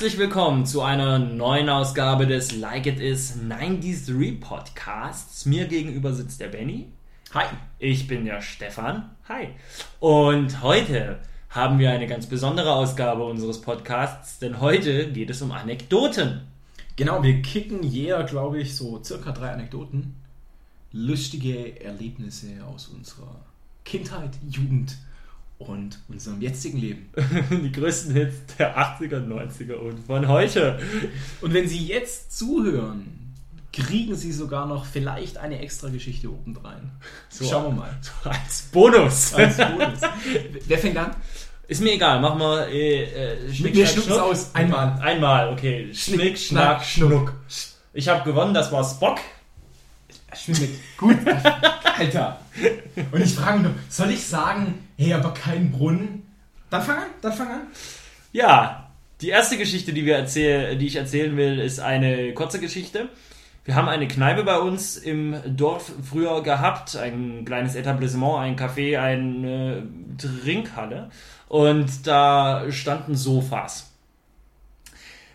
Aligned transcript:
Herzlich 0.00 0.18
willkommen 0.18 0.64
zu 0.64 0.80
einer 0.80 1.18
neuen 1.18 1.68
Ausgabe 1.68 2.26
des 2.26 2.56
Like 2.56 2.86
It 2.86 3.00
Is 3.00 3.34
93 3.46 4.40
Podcasts. 4.40 5.44
Mir 5.44 5.66
gegenüber 5.66 6.14
sitzt 6.14 6.40
der 6.40 6.48
Benny. 6.48 6.86
Hi. 7.34 7.44
Ich 7.78 8.08
bin 8.08 8.24
der 8.24 8.40
Stefan. 8.40 9.10
Hi. 9.28 9.48
Und 9.98 10.62
heute 10.62 11.18
haben 11.50 11.78
wir 11.78 11.90
eine 11.90 12.06
ganz 12.06 12.24
besondere 12.24 12.72
Ausgabe 12.72 13.24
unseres 13.24 13.60
Podcasts, 13.60 14.38
denn 14.38 14.58
heute 14.62 15.12
geht 15.12 15.28
es 15.28 15.42
um 15.42 15.52
Anekdoten. 15.52 16.46
Genau, 16.96 17.22
wir 17.22 17.42
kicken 17.42 17.82
jeder, 17.82 18.24
glaube 18.24 18.58
ich, 18.58 18.74
so 18.74 19.04
circa 19.04 19.32
drei 19.32 19.50
Anekdoten. 19.50 20.16
Lustige 20.92 21.78
Erlebnisse 21.78 22.64
aus 22.64 22.88
unserer 22.88 23.36
Kindheit, 23.84 24.30
Jugend 24.48 24.96
und 25.60 25.98
unserem 26.08 26.40
jetzigen 26.40 26.78
Leben. 26.78 27.10
Die 27.50 27.70
größten 27.70 28.14
Hits 28.14 28.56
der 28.58 28.76
80er, 28.76 29.26
90er 29.26 29.74
und 29.74 29.98
von 30.06 30.26
heute. 30.26 30.78
Und 31.42 31.52
wenn 31.52 31.68
Sie 31.68 31.86
jetzt 31.86 32.36
zuhören, 32.36 33.34
kriegen 33.72 34.16
Sie 34.16 34.32
sogar 34.32 34.66
noch 34.66 34.86
vielleicht 34.86 35.36
eine 35.36 35.60
extra 35.60 35.88
Geschichte 35.88 36.30
obendrein. 36.30 36.90
So, 37.28 37.44
Schauen 37.44 37.64
wir 37.76 37.82
mal. 37.82 37.98
So 38.00 38.30
als 38.30 38.62
Bonus. 38.72 39.34
Als 39.34 39.56
Bonus. 39.58 40.00
Wer 40.66 40.78
fängt 40.78 40.96
an? 40.96 41.14
Ist 41.68 41.82
mir 41.82 41.92
egal, 41.92 42.20
mach 42.20 42.34
mal 42.34 42.66
äh, 42.68 43.04
äh, 43.04 43.54
Schnick, 43.54 43.74
Wir 43.74 43.86
Schnack, 43.86 44.04
Schnuck. 44.04 44.18
aus. 44.18 44.54
Einmal. 44.54 44.98
Einmal, 45.00 45.52
okay. 45.52 45.94
Schnick, 45.94 46.36
Schnack, 46.36 46.84
Schnuck. 46.84 47.34
Ich 47.92 48.08
habe 48.08 48.24
gewonnen, 48.24 48.54
das 48.54 48.72
war 48.72 48.82
Spock. 48.82 49.18
Schwindet. 50.34 50.70
Gut. 50.96 51.16
Alter. 52.00 52.40
Und 53.12 53.22
ich 53.22 53.34
frage 53.34 53.60
nur, 53.60 53.74
soll 53.88 54.10
ich 54.10 54.26
sagen, 54.26 54.86
hey, 54.96 55.12
aber 55.12 55.34
kein 55.34 55.70
Brunnen? 55.70 56.26
Dann 56.70 56.82
fang 56.82 56.96
an, 56.96 57.10
dann 57.20 57.32
fang 57.32 57.48
an. 57.48 57.62
Ja, 58.32 58.90
die 59.20 59.28
erste 59.28 59.58
Geschichte, 59.58 59.92
die, 59.92 60.06
wir 60.06 60.16
erzähl 60.16 60.76
die 60.76 60.86
ich 60.86 60.96
erzählen 60.96 61.36
will, 61.36 61.58
ist 61.58 61.80
eine 61.80 62.32
kurze 62.32 62.58
Geschichte. 62.58 63.08
Wir 63.64 63.74
haben 63.74 63.88
eine 63.88 64.08
Kneipe 64.08 64.44
bei 64.44 64.58
uns 64.58 64.96
im 64.96 65.36
Dorf 65.56 65.92
früher 66.08 66.42
gehabt, 66.42 66.96
ein 66.96 67.44
kleines 67.44 67.74
Etablissement, 67.74 68.38
ein 68.38 68.56
Café, 68.56 68.98
eine 68.98 69.86
Trinkhalle 70.16 71.10
und 71.48 72.06
da 72.06 72.64
standen 72.70 73.14
Sofas. 73.14 73.92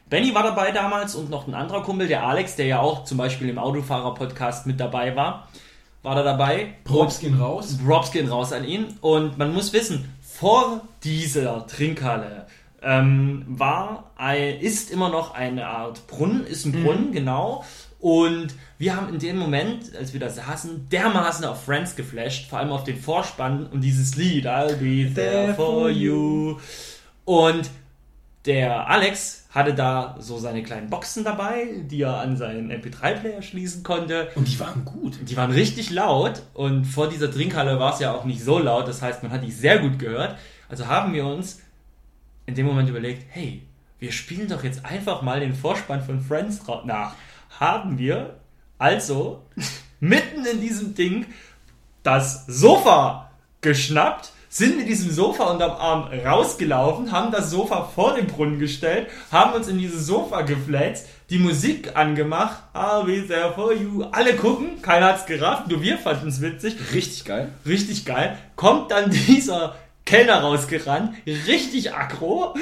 Benny 0.09 0.33
war 0.33 0.43
dabei 0.43 0.71
damals 0.71 1.15
und 1.15 1.29
noch 1.29 1.47
ein 1.47 1.53
anderer 1.53 1.83
Kumpel, 1.83 2.07
der 2.07 2.25
Alex, 2.25 2.55
der 2.55 2.65
ja 2.65 2.79
auch 2.79 3.03
zum 3.05 3.17
Beispiel 3.17 3.49
im 3.49 3.59
Autofahrer-Podcast 3.59 4.65
mit 4.65 4.79
dabei 4.79 5.15
war, 5.15 5.47
war 6.05 6.15
da 6.15 6.23
dabei. 6.23 6.75
Props 6.85 7.19
gehen 7.19 7.39
raus. 7.39 7.77
Props 7.83 8.11
gehen 8.11 8.29
raus 8.29 8.53
an 8.53 8.63
ihn. 8.63 8.95
Und 9.01 9.37
man 9.37 9.53
muss 9.53 9.73
wissen, 9.73 10.13
vor 10.21 10.81
dieser 11.03 11.67
Trinkhalle 11.67 12.45
ähm, 12.81 13.43
war 13.47 14.11
ein, 14.15 14.59
ist 14.59 14.91
immer 14.91 15.09
noch 15.09 15.33
eine 15.33 15.67
Art 15.67 16.07
Brunnen, 16.07 16.45
ist 16.45 16.65
ein 16.65 16.71
Brunnen, 16.71 17.11
genau. 17.11 17.65
Und 17.99 18.53
wir 18.77 18.95
haben 18.95 19.09
in 19.11 19.19
dem 19.19 19.37
Moment, 19.37 19.95
als 19.95 20.13
wir 20.13 20.19
da 20.19 20.29
saßen, 20.29 20.89
dermaßen 20.89 21.43
auf 21.45 21.63
Friends 21.63 21.95
geflasht, 21.95 22.47
vor 22.49 22.59
allem 22.59 22.71
auf 22.71 22.83
den 22.83 22.99
Vorspann 22.99 23.65
und 23.65 23.81
dieses 23.81 24.15
Lied, 24.15 24.45
I'll 24.45 24.75
be 24.75 25.11
there 25.11 25.55
for 25.55 25.89
you. 25.89 26.59
Und 27.23 27.71
der 28.45 28.87
Alex 28.87 29.45
hatte 29.49 29.73
da 29.73 30.15
so 30.19 30.37
seine 30.37 30.63
kleinen 30.63 30.89
Boxen 30.89 31.23
dabei, 31.23 31.67
die 31.83 32.01
er 32.01 32.19
an 32.19 32.37
seinen 32.37 32.71
MP3-Player 32.71 33.41
schließen 33.41 33.83
konnte. 33.83 34.29
Und 34.35 34.47
die 34.47 34.59
waren 34.59 34.83
gut. 34.85 35.17
Die 35.21 35.37
waren 35.37 35.51
richtig 35.51 35.89
laut 35.89 36.41
und 36.53 36.85
vor 36.85 37.09
dieser 37.09 37.31
Trinkhalle 37.31 37.79
war 37.79 37.93
es 37.93 37.99
ja 37.99 38.13
auch 38.13 38.25
nicht 38.25 38.43
so 38.43 38.59
laut, 38.59 38.87
das 38.87 39.01
heißt, 39.01 39.23
man 39.23 39.31
hat 39.31 39.43
die 39.43 39.51
sehr 39.51 39.79
gut 39.79 39.97
gehört. 39.97 40.37
Also 40.69 40.87
haben 40.87 41.13
wir 41.13 41.25
uns 41.25 41.61
in 42.45 42.55
dem 42.55 42.65
Moment 42.65 42.89
überlegt, 42.89 43.25
hey, 43.29 43.63
wir 43.99 44.11
spielen 44.11 44.47
doch 44.47 44.63
jetzt 44.63 44.85
einfach 44.85 45.21
mal 45.21 45.39
den 45.39 45.55
Vorspann 45.55 46.03
von 46.03 46.19
Friends 46.21 46.61
nach. 46.85 47.15
Haben 47.59 47.97
wir 47.97 48.35
also 48.77 49.43
mitten 49.99 50.45
in 50.45 50.61
diesem 50.61 50.95
Ding 50.95 51.25
das 52.03 52.45
Sofa 52.45 53.31
geschnappt, 53.61 54.31
sind 54.55 54.77
mit 54.77 54.87
diesem 54.87 55.11
Sofa 55.11 55.51
unterm 55.51 55.71
Arm 55.71 56.07
rausgelaufen, 56.25 57.11
haben 57.11 57.29
das 57.29 57.51
Sofa 57.51 57.91
vor 57.93 58.15
den 58.15 58.27
Brunnen 58.27 58.57
gestellt, 58.57 59.07
haben 59.29 59.51
uns 59.51 59.67
in 59.67 59.77
dieses 59.77 60.07
Sofa 60.07 60.43
geflätzt, 60.43 61.07
die 61.29 61.39
Musik 61.39 61.97
angemacht, 61.97 62.63
I'll 62.73 63.03
be 63.03 63.27
there 63.27 63.51
for 63.53 63.73
you. 63.73 64.05
Alle 64.13 64.33
gucken, 64.37 64.81
keiner 64.81 65.07
hat's 65.07 65.25
gerafft, 65.25 65.67
nur 65.67 65.81
wir 65.81 65.97
fanden 65.97 66.29
es 66.29 66.39
witzig. 66.39 66.77
Richtig 66.93 67.25
geil. 67.25 67.51
Richtig 67.65 68.05
geil. 68.05 68.37
Kommt 68.55 68.91
dann 68.91 69.11
dieser 69.27 69.75
Kellner 70.05 70.39
rausgerannt, 70.39 71.13
richtig 71.25 71.93
aggro. 71.93 72.55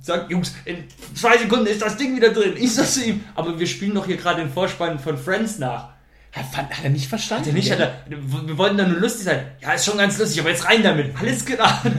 Sagt, 0.00 0.32
Jungs, 0.32 0.52
in 0.64 0.78
zwei 1.14 1.38
Sekunden 1.38 1.66
ist 1.66 1.80
das 1.80 1.96
Ding 1.96 2.16
wieder 2.16 2.30
drin. 2.30 2.54
Ich 2.56 2.74
sag 2.74 2.88
zu 2.88 3.04
ihm, 3.04 3.24
aber 3.36 3.56
wir 3.56 3.68
spielen 3.68 3.94
doch 3.94 4.06
hier 4.06 4.16
gerade 4.16 4.40
den 4.40 4.50
Vorspann 4.50 4.98
von 4.98 5.16
Friends 5.16 5.60
nach. 5.60 5.90
Hat, 6.32 6.56
hat 6.56 6.84
er 6.84 6.90
nicht 6.90 7.08
verstanden? 7.08 7.44
Hat 7.46 7.48
er 7.48 7.54
nicht, 7.54 7.70
hat 7.72 7.78
er, 7.80 7.94
wir 8.08 8.58
wollten 8.58 8.76
da 8.76 8.86
nur 8.86 9.00
lustig 9.00 9.24
sein. 9.24 9.46
Ja, 9.60 9.72
ist 9.72 9.84
schon 9.86 9.96
ganz 9.98 10.18
lustig, 10.18 10.40
aber 10.40 10.50
jetzt 10.50 10.64
rein 10.66 10.82
damit. 10.82 11.16
Alles 11.16 11.44
klar. 11.44 11.82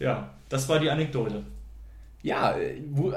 Ja, 0.00 0.30
das 0.48 0.68
war 0.68 0.78
die 0.78 0.88
Anekdote. 0.90 1.42
Ja, 2.22 2.54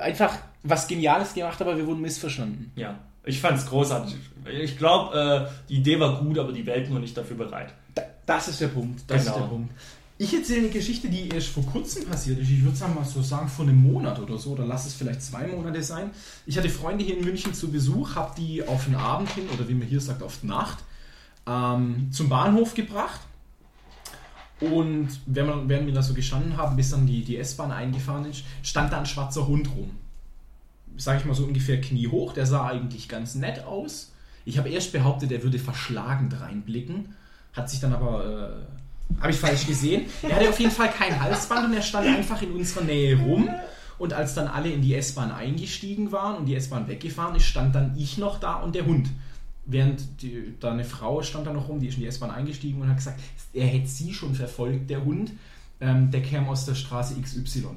einfach 0.01 0.35
was 0.63 0.87
Geniales 0.87 1.33
gemacht, 1.35 1.61
aber 1.61 1.77
wir 1.77 1.85
wurden 1.85 2.01
missverstanden. 2.01 2.71
Ja, 2.75 2.97
ich 3.23 3.39
fand's 3.39 3.67
großartig. 3.67 4.15
Ich 4.51 4.79
glaube, 4.79 5.47
äh, 5.51 5.51
die 5.69 5.75
Idee 5.75 5.99
war 5.99 6.19
gut, 6.23 6.39
aber 6.39 6.51
die 6.51 6.65
Welt 6.65 6.89
nur 6.89 6.99
nicht 6.99 7.15
dafür 7.15 7.37
bereit. 7.37 7.71
Da, 7.93 8.01
das 8.25 8.47
ist 8.47 8.61
der 8.61 8.69
Punkt. 8.69 9.01
Das 9.07 9.23
Genau. 9.25 9.35
ist 9.35 9.41
der 9.43 9.47
Punkt. 9.47 9.73
Ich 10.21 10.35
erzähle 10.35 10.59
eine 10.59 10.69
Geschichte, 10.69 11.09
die 11.09 11.29
erst 11.29 11.47
vor 11.47 11.65
kurzem 11.65 12.05
passiert 12.05 12.37
ist. 12.37 12.51
Ich 12.51 12.63
würde 12.63 12.77
sagen, 12.77 12.93
mal 12.93 13.03
so 13.03 13.23
sagen, 13.23 13.47
vor 13.47 13.65
einem 13.65 13.81
Monat 13.81 14.19
oder 14.19 14.37
so, 14.37 14.51
oder 14.51 14.67
lass 14.67 14.85
es 14.85 14.93
vielleicht 14.93 15.23
zwei 15.23 15.47
Monate 15.47 15.81
sein. 15.81 16.11
Ich 16.45 16.59
hatte 16.59 16.69
Freunde 16.69 17.03
hier 17.03 17.17
in 17.17 17.25
München 17.25 17.55
zu 17.55 17.71
Besuch, 17.71 18.13
habe 18.13 18.35
die 18.37 18.67
auf 18.67 18.85
den 18.85 18.93
Abend 18.93 19.31
hin, 19.31 19.45
oder 19.51 19.67
wie 19.67 19.73
man 19.73 19.87
hier 19.87 19.99
sagt, 19.99 20.21
auf 20.21 20.37
die 20.43 20.45
Nacht, 20.45 20.77
ähm, 21.47 22.09
zum 22.11 22.29
Bahnhof 22.29 22.75
gebracht. 22.75 23.19
Und 24.59 25.09
während 25.25 25.67
wir 25.67 25.91
da 25.91 26.03
so 26.03 26.13
gestanden 26.13 26.55
haben, 26.55 26.75
bis 26.75 26.91
dann 26.91 27.07
die, 27.07 27.23
die 27.23 27.37
S-Bahn 27.37 27.71
eingefahren 27.71 28.25
ist, 28.25 28.43
stand 28.61 28.93
da 28.93 28.99
ein 28.99 29.07
schwarzer 29.07 29.47
Hund 29.47 29.69
rum. 29.75 29.89
Sag 30.97 31.19
ich 31.19 31.25
mal 31.25 31.33
so 31.33 31.45
ungefähr 31.45 31.81
kniehoch. 31.81 32.33
Der 32.33 32.45
sah 32.45 32.67
eigentlich 32.67 33.09
ganz 33.09 33.33
nett 33.33 33.63
aus. 33.63 34.11
Ich 34.45 34.59
habe 34.59 34.69
erst 34.69 34.91
behauptet, 34.91 35.31
er 35.31 35.41
würde 35.41 35.57
verschlagend 35.57 36.39
reinblicken. 36.39 37.15
Hat 37.53 37.71
sich 37.71 37.79
dann 37.79 37.93
aber, 37.93 38.61
äh, 38.69 38.81
habe 39.19 39.31
ich 39.31 39.37
falsch 39.37 39.67
gesehen. 39.67 40.05
Er 40.21 40.35
hatte 40.35 40.49
auf 40.49 40.59
jeden 40.59 40.71
Fall 40.71 40.89
kein 40.89 41.19
Halsband 41.19 41.67
und 41.67 41.73
er 41.73 41.81
stand 41.81 42.07
einfach 42.07 42.41
in 42.41 42.51
unserer 42.51 42.83
Nähe 42.83 43.19
rum. 43.19 43.49
Und 43.97 44.13
als 44.13 44.33
dann 44.33 44.47
alle 44.47 44.71
in 44.71 44.81
die 44.81 44.95
S-Bahn 44.95 45.31
eingestiegen 45.31 46.11
waren 46.11 46.37
und 46.37 46.45
die 46.45 46.55
S-Bahn 46.55 46.87
weggefahren 46.87 47.35
ist, 47.35 47.45
stand 47.45 47.75
dann 47.75 47.95
ich 47.97 48.17
noch 48.17 48.39
da 48.39 48.55
und 48.55 48.73
der 48.73 48.85
Hund. 48.85 49.09
Während 49.65 50.23
die, 50.23 50.55
da 50.59 50.71
eine 50.71 50.85
Frau 50.85 51.21
stand 51.21 51.45
da 51.45 51.53
noch 51.53 51.69
rum, 51.69 51.79
die 51.79 51.87
ist 51.87 51.95
in 51.95 52.01
die 52.01 52.07
S-Bahn 52.07 52.31
eingestiegen 52.31 52.81
und 52.81 52.89
hat 52.89 52.97
gesagt, 52.97 53.19
er 53.53 53.67
hätte 53.67 53.87
sie 53.87 54.13
schon 54.13 54.33
verfolgt, 54.33 54.89
der 54.89 55.05
Hund. 55.05 55.33
Ähm, 55.79 56.09
der 56.09 56.23
kam 56.23 56.47
aus 56.47 56.65
der 56.65 56.73
Straße 56.73 57.19
XY. 57.21 57.67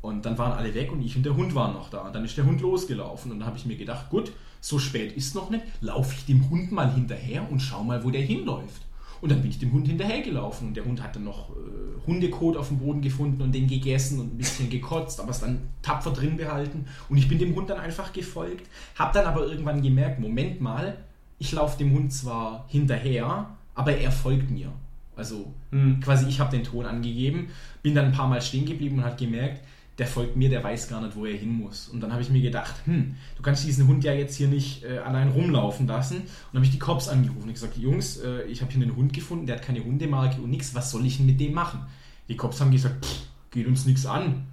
Und 0.00 0.26
dann 0.26 0.38
waren 0.38 0.52
alle 0.52 0.74
weg 0.74 0.92
und 0.92 1.02
ich 1.02 1.16
und 1.16 1.24
der 1.24 1.34
Hund 1.34 1.54
waren 1.54 1.72
noch 1.72 1.90
da. 1.90 2.02
Und 2.02 2.14
dann 2.14 2.24
ist 2.24 2.36
der 2.36 2.44
Hund 2.44 2.60
losgelaufen. 2.60 3.32
Und 3.32 3.40
dann 3.40 3.48
habe 3.48 3.56
ich 3.56 3.66
mir 3.66 3.76
gedacht, 3.76 4.10
gut, 4.10 4.32
so 4.60 4.78
spät 4.78 5.16
ist 5.16 5.34
noch 5.34 5.50
nicht, 5.50 5.64
laufe 5.80 6.14
ich 6.14 6.26
dem 6.26 6.50
Hund 6.50 6.72
mal 6.72 6.92
hinterher 6.92 7.50
und 7.50 7.60
schau 7.60 7.84
mal, 7.84 8.04
wo 8.04 8.10
der 8.10 8.22
hinläuft. 8.22 8.82
Und 9.20 9.30
dann 9.30 9.40
bin 9.40 9.50
ich 9.50 9.58
dem 9.58 9.72
Hund 9.72 9.88
hinterhergelaufen. 9.88 10.68
Und 10.68 10.76
der 10.76 10.84
Hund 10.84 11.02
hat 11.02 11.16
dann 11.16 11.24
noch 11.24 11.50
äh, 11.50 12.06
Hundekot 12.06 12.56
auf 12.56 12.68
dem 12.68 12.78
Boden 12.78 13.00
gefunden 13.00 13.42
und 13.42 13.52
den 13.52 13.66
gegessen 13.66 14.20
und 14.20 14.34
ein 14.34 14.38
bisschen 14.38 14.70
gekotzt, 14.70 15.20
aber 15.20 15.30
es 15.30 15.40
dann 15.40 15.60
tapfer 15.82 16.10
drin 16.10 16.36
behalten. 16.36 16.86
Und 17.08 17.18
ich 17.18 17.28
bin 17.28 17.38
dem 17.38 17.54
Hund 17.54 17.70
dann 17.70 17.80
einfach 17.80 18.12
gefolgt. 18.12 18.66
Hab 18.96 19.12
dann 19.12 19.26
aber 19.26 19.46
irgendwann 19.46 19.82
gemerkt, 19.82 20.20
Moment 20.20 20.60
mal, 20.60 20.96
ich 21.38 21.52
laufe 21.52 21.78
dem 21.78 21.92
Hund 21.92 22.12
zwar 22.12 22.66
hinterher, 22.68 23.56
aber 23.74 23.96
er 23.96 24.10
folgt 24.10 24.50
mir. 24.50 24.72
Also 25.16 25.52
Hm. 25.70 26.00
quasi 26.00 26.26
ich 26.28 26.40
habe 26.40 26.56
den 26.56 26.64
Ton 26.64 26.86
angegeben, 26.86 27.48
bin 27.82 27.94
dann 27.94 28.06
ein 28.06 28.12
paar 28.12 28.28
Mal 28.28 28.40
stehen 28.40 28.64
geblieben 28.64 28.98
und 28.98 29.04
hat 29.04 29.18
gemerkt, 29.18 29.62
der 29.98 30.06
folgt 30.06 30.36
mir, 30.36 30.48
der 30.48 30.62
weiß 30.62 30.88
gar 30.88 31.00
nicht, 31.00 31.16
wo 31.16 31.26
er 31.26 31.36
hin 31.36 31.52
muss. 31.52 31.88
Und 31.88 32.00
dann 32.00 32.12
habe 32.12 32.22
ich 32.22 32.30
mir 32.30 32.40
gedacht, 32.40 32.74
hm, 32.84 33.16
du 33.36 33.42
kannst 33.42 33.66
diesen 33.66 33.88
Hund 33.88 34.04
ja 34.04 34.12
jetzt 34.12 34.36
hier 34.36 34.46
nicht 34.46 34.84
äh, 34.84 34.98
allein 34.98 35.28
rumlaufen 35.28 35.88
lassen. 35.88 36.18
Und 36.18 36.26
dann 36.52 36.60
habe 36.60 36.66
ich 36.66 36.70
die 36.70 36.78
Cops 36.78 37.08
angerufen 37.08 37.48
und 37.48 37.52
gesagt, 37.52 37.76
Jungs, 37.76 38.18
äh, 38.18 38.42
ich 38.42 38.62
habe 38.62 38.72
hier 38.72 38.80
einen 38.80 38.94
Hund 38.94 39.12
gefunden, 39.12 39.46
der 39.46 39.56
hat 39.56 39.64
keine 39.64 39.84
Hundemarke 39.84 40.40
und 40.40 40.50
nichts, 40.50 40.74
was 40.74 40.92
soll 40.92 41.04
ich 41.04 41.16
denn 41.16 41.26
mit 41.26 41.40
dem 41.40 41.52
machen? 41.52 41.80
Die 42.28 42.36
Cops 42.36 42.60
haben 42.60 42.70
gesagt, 42.70 43.04
pff, 43.04 43.22
geht 43.50 43.66
uns 43.66 43.86
nichts 43.86 44.06
an. 44.06 44.46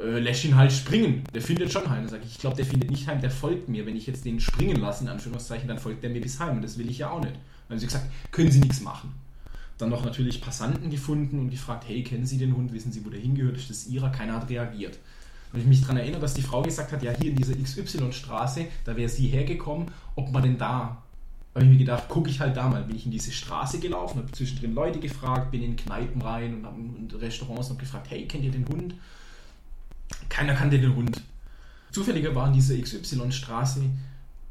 Äh, 0.00 0.20
lässt 0.20 0.44
ihn 0.44 0.56
halt 0.56 0.72
springen. 0.72 1.24
Der 1.34 1.42
findet 1.42 1.72
schon 1.72 1.90
heim. 1.90 2.02
Dann 2.02 2.08
sage 2.08 2.22
ich, 2.24 2.32
ich 2.32 2.38
glaube, 2.38 2.56
der 2.56 2.64
findet 2.64 2.90
nicht 2.90 3.08
heim, 3.08 3.20
der 3.20 3.30
folgt 3.30 3.68
mir. 3.68 3.84
Wenn 3.86 3.96
ich 3.96 4.06
jetzt 4.06 4.24
den 4.24 4.38
springen 4.38 4.76
lasse, 4.76 5.02
in 5.02 5.10
Anführungszeichen, 5.10 5.66
dann 5.66 5.78
folgt 5.78 6.04
der 6.04 6.10
mir 6.10 6.20
bis 6.20 6.38
heim. 6.38 6.56
Und 6.56 6.62
das 6.62 6.78
will 6.78 6.88
ich 6.88 6.98
ja 6.98 7.10
auch 7.10 7.20
nicht. 7.20 7.34
Dann 7.34 7.76
haben 7.76 7.78
sie 7.78 7.86
gesagt, 7.86 8.06
können 8.30 8.50
Sie 8.50 8.60
nichts 8.60 8.80
machen 8.80 9.12
dann 9.82 9.90
noch 9.90 10.04
natürlich 10.04 10.40
Passanten 10.40 10.90
gefunden 10.90 11.38
und 11.38 11.50
gefragt, 11.50 11.84
hey, 11.86 12.02
kennen 12.02 12.24
Sie 12.24 12.38
den 12.38 12.56
Hund, 12.56 12.72
wissen 12.72 12.92
Sie, 12.92 13.04
wo 13.04 13.10
der 13.10 13.20
hingehört, 13.20 13.56
ist 13.56 13.68
das 13.68 13.86
Ihrer? 13.86 14.10
Keiner 14.10 14.34
hat 14.34 14.48
reagiert. 14.48 14.98
Und 15.52 15.60
ich 15.60 15.66
mich 15.66 15.82
daran 15.82 15.98
erinnere, 15.98 16.20
dass 16.20 16.34
die 16.34 16.42
Frau 16.42 16.62
gesagt 16.62 16.92
hat, 16.92 17.02
ja, 17.02 17.12
hier 17.12 17.30
in 17.30 17.36
dieser 17.36 17.54
XY-Straße, 17.54 18.66
da 18.84 18.96
wäre 18.96 19.08
sie 19.08 19.26
hergekommen, 19.26 19.88
ob 20.16 20.32
man 20.32 20.42
denn 20.42 20.56
da, 20.56 21.02
habe 21.54 21.64
ich 21.64 21.70
mir 21.70 21.76
gedacht, 21.76 22.08
gucke 22.08 22.30
ich 22.30 22.40
halt 22.40 22.56
da 22.56 22.68
mal, 22.68 22.82
bin 22.84 22.96
ich 22.96 23.04
in 23.04 23.10
diese 23.10 23.32
Straße 23.32 23.78
gelaufen, 23.78 24.18
habe 24.18 24.32
zwischendrin 24.32 24.72
Leute 24.72 24.98
gefragt, 24.98 25.50
bin 25.50 25.62
in 25.62 25.76
Kneipen 25.76 26.22
rein 26.22 26.54
und 26.54 26.64
habe 26.64 26.76
in 26.80 27.10
Restaurants 27.20 27.68
und 27.68 27.74
hab 27.74 27.80
gefragt, 27.80 28.06
hey, 28.08 28.26
kennt 28.26 28.44
ihr 28.44 28.50
den 28.50 28.66
Hund? 28.66 28.94
Keiner 30.30 30.54
kannte 30.54 30.78
den 30.78 30.96
Hund. 30.96 31.20
Zufälliger 31.90 32.34
war 32.34 32.46
in 32.46 32.54
dieser 32.54 32.78
XY-Straße 32.78 33.82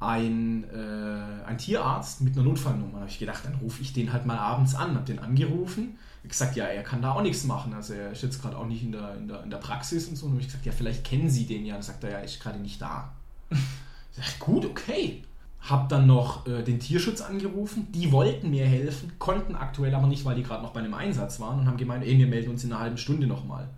ein, 0.01 0.63
äh, 0.73 1.45
ein 1.45 1.59
Tierarzt 1.59 2.21
mit 2.21 2.35
einer 2.35 2.43
Notfallnummer. 2.43 2.93
Da 2.93 2.99
habe 3.01 3.09
ich 3.09 3.19
gedacht, 3.19 3.45
dann 3.45 3.55
rufe 3.55 3.81
ich 3.83 3.93
den 3.93 4.11
halt 4.11 4.25
mal 4.25 4.37
abends 4.37 4.73
an. 4.73 4.95
Habe 4.95 5.05
den 5.05 5.19
angerufen. 5.19 5.97
Ich 6.23 6.29
gesagt, 6.29 6.55
ja, 6.55 6.65
er 6.65 6.81
kann 6.81 7.03
da 7.03 7.13
auch 7.13 7.21
nichts 7.21 7.45
machen. 7.45 7.73
Also 7.73 7.93
er 7.93 8.11
ist 8.11 8.23
jetzt 8.23 8.41
gerade 8.41 8.57
auch 8.57 8.65
nicht 8.65 8.83
in 8.83 8.91
der, 8.91 9.15
in, 9.15 9.27
der, 9.27 9.43
in 9.43 9.51
der 9.51 9.57
Praxis 9.57 10.07
und 10.07 10.15
so. 10.15 10.25
Und 10.25 10.33
habe 10.33 10.41
ich 10.41 10.47
gesagt, 10.47 10.65
ja, 10.65 10.71
vielleicht 10.71 11.03
kennen 11.03 11.29
Sie 11.29 11.45
den 11.45 11.65
ja. 11.65 11.75
Dann 11.75 11.83
sagt 11.83 12.03
er, 12.03 12.11
ja, 12.11 12.17
er 12.17 12.23
ist 12.23 12.41
gerade 12.41 12.59
nicht 12.59 12.81
da. 12.81 13.13
ich 13.51 13.59
sag, 14.11 14.39
gut, 14.39 14.65
okay. 14.65 15.23
Hab 15.61 15.89
dann 15.89 16.07
noch 16.07 16.47
äh, 16.47 16.63
den 16.63 16.79
Tierschutz 16.79 17.21
angerufen. 17.21 17.87
Die 17.91 18.11
wollten 18.11 18.49
mir 18.49 18.65
helfen, 18.65 19.11
konnten 19.19 19.55
aktuell 19.55 19.93
aber 19.93 20.07
nicht, 20.07 20.25
weil 20.25 20.35
die 20.35 20.41
gerade 20.41 20.63
noch 20.63 20.73
bei 20.73 20.79
einem 20.79 20.95
Einsatz 20.95 21.39
waren 21.39 21.59
und 21.59 21.67
haben 21.67 21.77
gemeint, 21.77 22.03
ey, 22.03 22.17
wir 22.17 22.25
melden 22.25 22.49
uns 22.49 22.63
in 22.63 22.71
einer 22.71 22.81
halben 22.81 22.97
Stunde 22.97 23.27
nochmal. 23.27 23.69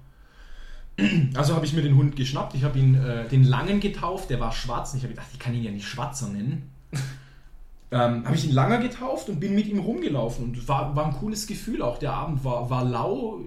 Also 1.36 1.56
habe 1.56 1.66
ich 1.66 1.74
mir 1.74 1.81
den 1.81 1.95
Hund 1.95 2.16
geschnappt. 2.16 2.56
Ich 2.56 2.63
habe 2.63 2.78
ihn 2.80 2.95
äh, 2.95 3.28
den 3.28 3.44
Langen 3.44 3.80
getauft. 3.80 4.30
Der 4.30 4.40
war 4.40 4.51
schwarz. 4.51 4.94
Und 4.94 4.98
ich 4.98 5.04
habe 5.04 5.13
gedacht, 5.13 5.30
ich 5.34 5.40
kann 5.40 5.54
ihn 5.54 5.63
ja 5.63 5.72
nicht 5.72 5.88
Schwarzer 5.88 6.30
nennen. 6.30 6.69
ähm, 7.92 8.25
habe 8.25 8.36
ich 8.36 8.45
ihn 8.45 8.51
Langer 8.51 8.80
getauft 8.80 9.30
und 9.30 9.40
bin 9.40 9.56
mit 9.56 9.68
ihm 9.68 9.80
rumgelaufen. 9.80 10.45
Und 10.45 10.68
war, 10.68 10.95
war 10.95 11.06
ein 11.07 11.13
cooles 11.13 11.48
Gefühl 11.48 11.81
auch. 11.81 11.98
Der 11.98 12.13
Abend 12.13 12.44
war, 12.44 12.69
war 12.69 12.84
lau. 12.84 13.40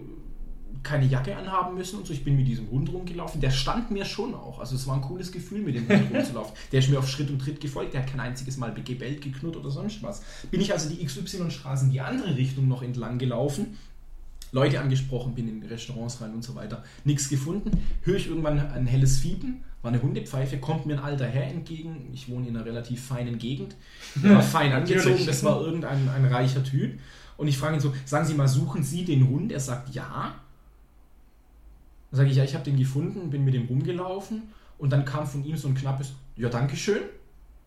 Keine 0.83 1.07
Jacke 1.07 1.37
anhaben 1.37 1.77
müssen 1.77 1.99
und 1.99 2.07
so. 2.07 2.13
Ich 2.13 2.23
bin 2.23 2.37
mit 2.37 2.47
diesem 2.47 2.71
Hund 2.71 2.93
rumgelaufen. 2.93 3.41
Der 3.41 3.51
stand 3.51 3.91
mir 3.91 4.05
schon 4.05 4.35
auch. 4.35 4.61
Also 4.61 4.77
es 4.77 4.87
war 4.87 4.95
ein 4.95 5.01
cooles 5.01 5.33
Gefühl, 5.33 5.63
mit 5.63 5.75
dem 5.75 5.89
Hund 5.89 6.11
rumzulaufen. 6.15 6.55
Der 6.71 6.79
ist 6.79 6.89
mir 6.89 6.99
auf 6.99 7.09
Schritt 7.09 7.29
und 7.29 7.41
Tritt 7.41 7.61
gefolgt. 7.61 7.95
Der 7.95 8.03
hat 8.03 8.11
kein 8.11 8.21
einziges 8.21 8.57
Mal 8.57 8.73
gebellt, 8.73 9.21
geknurrt 9.21 9.57
oder 9.57 9.71
sonst 9.71 10.03
was. 10.03 10.23
Bin 10.51 10.61
ich 10.61 10.73
also 10.73 10.89
die 10.89 11.05
XY-Straßen 11.05 11.89
in 11.89 11.93
die 11.93 12.01
andere 12.01 12.37
Richtung 12.37 12.69
noch 12.69 12.83
entlang 12.83 13.19
gelaufen 13.19 13.77
Leute 14.53 14.81
angesprochen, 14.81 15.35
bin 15.35 15.49
in 15.49 15.63
Restaurants 15.63 16.21
rein 16.21 16.33
und 16.35 16.43
so 16.43 16.55
weiter. 16.55 16.85
Nichts 17.05 17.29
gefunden. 17.29 17.71
Höre 18.03 18.17
ich 18.17 18.29
irgendwann 18.29 18.59
ein 18.59 18.87
helles 18.87 19.19
Fiepen, 19.19 19.65
war 19.83 19.91
eine 19.91 20.03
Hundepfeife, 20.03 20.59
kommt 20.59 20.87
mir 20.87 20.95
ein 20.95 21.05
alter 21.05 21.27
Herr 21.27 21.47
entgegen. 21.47 22.09
Ich 22.13 22.29
wohne 22.29 22.49
in 22.49 22.57
einer 22.57 22.65
relativ 22.65 23.05
feinen 23.05 23.39
Gegend. 23.39 23.77
Der 24.17 24.37
war 24.37 24.43
fein 24.43 24.73
angezogen, 24.75 25.27
das 25.27 25.43
war 25.45 25.61
irgendein 25.61 26.09
ein 26.09 26.25
reicher 26.25 26.63
Typ. 26.63 26.99
Und 27.37 27.49
ich 27.49 27.59
frage 27.59 27.75
ihn 27.77 27.81
so: 27.81 27.95
Sagen 28.05 28.27
Sie 28.27 28.35
mal, 28.35 28.49
suchen 28.49 28.83
Sie 28.83 29.05
den 29.05 29.29
Hund? 29.29 29.53
Er 29.53 29.61
sagt 29.61 29.95
ja. 29.95 30.35
Dann 32.11 32.17
sage 32.19 32.31
ich: 32.31 32.37
Ja, 32.37 32.45
ich 32.45 32.55
habe 32.55 32.65
den 32.65 32.77
gefunden, 32.77 33.31
bin 33.31 33.45
mit 33.45 33.55
dem 33.55 33.67
rumgelaufen. 33.67 34.43
Und 34.79 34.91
dann 34.91 35.05
kam 35.05 35.27
von 35.27 35.45
ihm 35.45 35.57
so 35.57 35.69
ein 35.69 35.75
knappes: 35.75 36.13
Ja, 36.37 36.49
Dankeschön. 36.49 37.03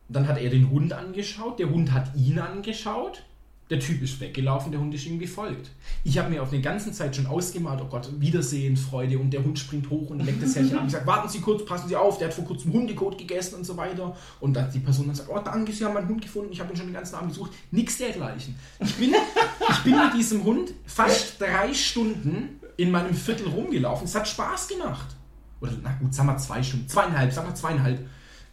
Dann 0.08 0.28
hat 0.28 0.40
er 0.40 0.50
den 0.50 0.72
Hund 0.72 0.92
angeschaut, 0.92 1.60
der 1.60 1.70
Hund 1.70 1.92
hat 1.92 2.16
ihn 2.16 2.40
angeschaut. 2.40 3.24
Der 3.70 3.80
Typ 3.80 4.02
ist 4.02 4.20
weggelaufen, 4.20 4.72
der 4.72 4.82
Hund 4.82 4.96
ist 4.96 5.06
ihm 5.06 5.20
gefolgt. 5.20 5.70
Ich 6.04 6.18
habe 6.18 6.32
mir 6.32 6.42
auf 6.42 6.50
der 6.50 6.60
ganzen 6.60 6.92
Zeit 6.92 7.16
schon 7.16 7.28
ausgemalt, 7.28 7.80
oh 7.84 7.86
Gott, 7.86 8.10
Wiedersehen, 8.20 8.76
Freude 8.76 9.20
und 9.20 9.30
der 9.30 9.44
Hund 9.44 9.60
springt 9.60 9.92
hoch 9.92 10.10
und 10.10 10.26
leckt 10.26 10.42
das 10.42 10.56
Herrchen 10.56 10.80
ab. 10.80 10.86
Ich 10.88 10.94
sage, 10.94 11.06
warten 11.06 11.30
Sie 11.30 11.40
kurz, 11.40 11.64
passen 11.66 11.88
Sie 11.88 11.96
auf, 11.96 12.18
der 12.18 12.30
hat 12.30 12.34
vor 12.34 12.46
kurzem 12.46 12.74
Hundekot 12.74 13.20
gegessen 13.20 13.56
und 13.56 13.66
so 13.66 13.78
weiter. 13.78 14.16
Und 14.40 14.56
dann 14.56 14.72
die 14.72 14.80
Person 14.80 15.06
dann 15.06 15.16
sagt, 15.16 15.30
oh 15.30 15.40
danke, 15.40 15.72
Sie 15.72 15.86
haben 15.86 15.94
meinen 15.94 16.08
Hund 16.08 16.22
gefunden, 16.22 16.52
ich 16.52 16.60
habe 16.60 16.74
ihn 16.74 16.78
schon 16.78 16.88
den 16.88 16.96
ganzen 16.96 17.14
Abend 17.14 17.30
gesucht. 17.30 17.52
Nichts 17.70 18.00
dergleichen. 18.00 18.56
Ich 18.80 18.96
bin, 18.96 19.14
ich 19.70 19.80
bin 19.84 19.96
mit 19.96 20.16
diesem 20.16 20.44
Hund 20.44 20.74
fast 20.88 21.40
drei 21.40 21.72
Stunden 21.72 22.60
in 22.76 22.90
meinem 22.90 23.14
Viertel 23.14 23.50
rumgelaufen. 23.50 24.06
Es 24.06 24.16
hat 24.16 24.28
Spaß 24.28 24.68
gemacht. 24.70 25.16
Oder 25.62 25.74
na 25.84 25.92
gut, 26.00 26.14
sagen 26.16 26.30
wir 26.30 26.38
zwei 26.38 26.64
Stunden, 26.64 26.88
zweieinhalb, 26.88 27.32
sagen 27.32 27.50
wir 27.50 27.56
zweieinhalb. 27.56 28.00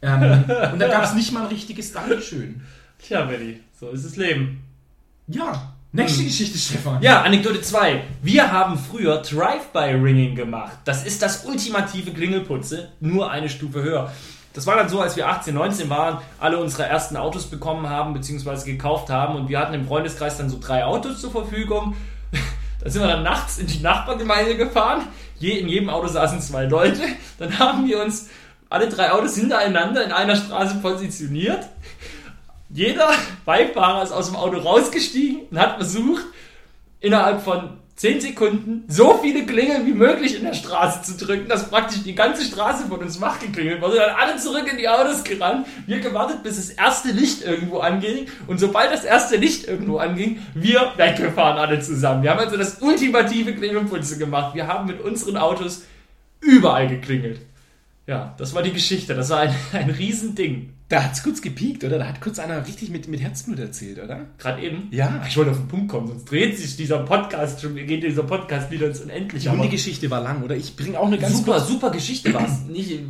Ähm, 0.02 0.44
und 0.72 0.78
da 0.78 0.88
gab 0.88 1.04
es 1.04 1.14
nicht 1.14 1.32
mal 1.32 1.44
ein 1.44 1.48
richtiges 1.48 1.92
Dankeschön. 1.92 2.60
Tja, 2.98 3.24
Benny, 3.24 3.60
so 3.78 3.90
ist 3.90 4.04
das 4.04 4.16
Leben. 4.16 4.65
Ja, 5.28 5.72
nächste 5.90 6.20
hm. 6.20 6.26
Geschichte, 6.26 6.56
Stefan. 6.56 7.02
Ja, 7.02 7.22
Anekdote 7.22 7.60
2. 7.60 8.00
Wir 8.22 8.52
haben 8.52 8.78
früher 8.78 9.22
Drive-by-Ringing 9.22 10.36
gemacht. 10.36 10.78
Das 10.84 11.04
ist 11.04 11.20
das 11.20 11.44
ultimative 11.44 12.12
Klingelputze, 12.12 12.90
nur 13.00 13.28
eine 13.28 13.48
Stufe 13.48 13.82
höher. 13.82 14.12
Das 14.52 14.68
war 14.68 14.76
dann 14.76 14.88
so, 14.88 15.00
als 15.00 15.16
wir 15.16 15.28
18, 15.28 15.52
19 15.52 15.90
waren, 15.90 16.18
alle 16.38 16.58
unsere 16.58 16.84
ersten 16.84 17.16
Autos 17.16 17.46
bekommen 17.46 17.90
haben, 17.90 18.14
beziehungsweise 18.14 18.66
gekauft 18.66 19.10
haben 19.10 19.34
und 19.34 19.48
wir 19.48 19.58
hatten 19.58 19.74
im 19.74 19.88
Freundeskreis 19.88 20.38
dann 20.38 20.48
so 20.48 20.58
drei 20.60 20.84
Autos 20.84 21.20
zur 21.20 21.30
Verfügung. 21.30 21.96
Da 22.78 22.90
sind 22.92 23.02
wir 23.02 23.08
dann 23.08 23.24
nachts 23.24 23.58
in 23.58 23.66
die 23.66 23.80
Nachbargemeinde 23.80 24.56
gefahren. 24.56 25.08
Je, 25.40 25.58
in 25.58 25.66
jedem 25.66 25.88
Auto 25.88 26.06
saßen 26.06 26.40
zwei 26.40 26.66
Leute. 26.66 27.00
Dann 27.36 27.58
haben 27.58 27.88
wir 27.88 28.00
uns 28.00 28.28
alle 28.68 28.88
drei 28.88 29.10
Autos 29.10 29.34
hintereinander 29.34 30.04
in 30.04 30.12
einer 30.12 30.36
Straße 30.36 30.76
positioniert 30.76 31.66
jeder 32.76 33.08
Beifahrer 33.46 34.02
ist 34.02 34.12
aus 34.12 34.26
dem 34.26 34.36
Auto 34.36 34.58
rausgestiegen 34.58 35.46
und 35.50 35.58
hat 35.58 35.76
versucht, 35.76 36.24
innerhalb 37.00 37.42
von 37.42 37.78
10 37.96 38.20
Sekunden 38.20 38.84
so 38.86 39.18
viele 39.22 39.46
Klingeln 39.46 39.86
wie 39.86 39.94
möglich 39.94 40.36
in 40.36 40.44
der 40.44 40.52
Straße 40.52 41.00
zu 41.00 41.24
drücken, 41.24 41.48
dass 41.48 41.70
praktisch 41.70 42.02
die 42.02 42.14
ganze 42.14 42.44
Straße 42.44 42.88
von 42.88 43.00
uns 43.00 43.18
wach 43.22 43.40
geklingelt 43.40 43.80
wurde. 43.80 43.96
Dann 43.96 44.14
alle 44.16 44.36
zurück 44.36 44.70
in 44.70 44.76
die 44.76 44.86
Autos 44.86 45.24
gerannt. 45.24 45.66
Wir 45.86 46.00
gewartet, 46.00 46.42
bis 46.42 46.56
das 46.56 46.68
erste 46.68 47.12
Licht 47.12 47.42
irgendwo 47.42 47.78
anging. 47.78 48.26
Und 48.46 48.60
sobald 48.60 48.92
das 48.92 49.06
erste 49.06 49.36
Licht 49.36 49.66
irgendwo 49.66 49.96
anging, 49.96 50.42
wir 50.52 50.92
weggefahren 50.96 51.56
alle 51.56 51.80
zusammen. 51.80 52.22
Wir 52.22 52.32
haben 52.32 52.40
also 52.40 52.58
das 52.58 52.82
ultimative 52.82 53.54
Klingelputze 53.54 54.18
gemacht. 54.18 54.54
Wir 54.54 54.66
haben 54.66 54.86
mit 54.86 55.00
unseren 55.00 55.38
Autos 55.38 55.84
überall 56.40 56.88
geklingelt. 56.88 57.40
Ja, 58.06 58.34
das 58.38 58.54
war 58.54 58.62
die 58.62 58.72
Geschichte. 58.72 59.14
Das 59.14 59.30
war 59.30 59.40
ein, 59.40 59.54
ein 59.72 59.90
Riesending. 59.90 60.74
Da 60.88 61.02
hat 61.02 61.14
es 61.14 61.22
kurz 61.24 61.42
gepiekt, 61.42 61.82
oder? 61.82 61.98
Da 61.98 62.06
hat 62.06 62.20
kurz 62.20 62.38
einer 62.38 62.64
richtig 62.64 62.90
mit, 62.90 63.08
mit 63.08 63.20
Herzblut 63.20 63.58
erzählt, 63.58 63.98
oder? 63.98 64.26
Gerade 64.38 64.62
eben? 64.62 64.86
Ja. 64.92 65.24
Ich 65.26 65.36
wollte 65.36 65.50
auf 65.50 65.56
den 65.56 65.66
Punkt 65.66 65.88
kommen, 65.88 66.06
sonst 66.06 66.26
dreht 66.26 66.56
sich 66.56 66.76
dieser 66.76 67.00
Podcast 67.00 67.60
schon, 67.60 67.74
geht 67.74 68.04
dieser 68.04 68.22
Podcast 68.22 68.70
wieder 68.70 68.86
ins 68.86 69.00
Unendliche. 69.00 69.50
Die 69.50 69.68
Geschichte 69.68 70.08
war 70.10 70.20
lang, 70.20 70.44
oder? 70.44 70.54
Ich 70.54 70.76
bringe 70.76 71.00
auch 71.00 71.08
eine 71.08 71.18
ganz 71.18 71.38
super, 71.38 71.58
super 71.58 71.90
Geschichte 71.90 72.32
war 72.32 72.46
es. 72.46 72.60
Nicht, 72.68 73.00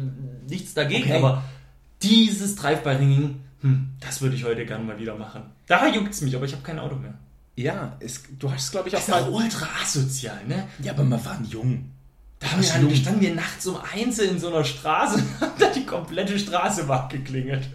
nichts 0.49 0.73
dagegen, 0.73 1.05
okay. 1.05 1.19
aber 1.19 1.43
dieses 2.03 2.57
Drive-by-Ringing, 2.57 3.41
hm, 3.61 3.89
das 4.01 4.23
würde 4.23 4.37
ich 4.37 4.45
heute 4.45 4.65
gerne 4.65 4.85
mal 4.85 4.99
wieder 4.99 5.17
machen. 5.17 5.43
Da 5.67 5.87
juckt 5.89 6.13
es 6.13 6.23
mich, 6.23 6.35
aber 6.35 6.47
ich 6.47 6.53
habe 6.53 6.63
kein 6.63 6.79
Auto 6.79 6.97
mehr. 6.97 7.15
Ja, 7.57 7.97
es, 8.01 8.23
du 8.39 8.51
hast 8.51 8.71
glaube 8.71 8.89
ich 8.89 8.97
auch 8.97 9.09
mal 9.09 9.29
ultra 9.29 9.67
asozial, 9.83 10.47
ne? 10.47 10.69
Ja, 10.83 10.93
aber 10.93 11.05
wir 11.05 11.25
waren 11.25 11.45
jung. 11.45 11.91
Da 12.39 12.51
haben 12.51 12.63
wir, 12.63 12.73
halt, 12.73 12.97
standen 12.97 13.21
wir 13.21 13.35
nachts 13.35 13.67
um 13.67 13.79
eins 13.95 14.19
in 14.19 14.39
so 14.39 14.49
einer 14.49 14.65
Straße 14.65 15.17
und 15.41 15.41
haben 15.41 15.59
da 15.59 15.71
die 15.71 15.87
komplette 15.87 16.39
Straße 16.39 16.87
wach 16.89 17.09
geklingelt. 17.09 17.69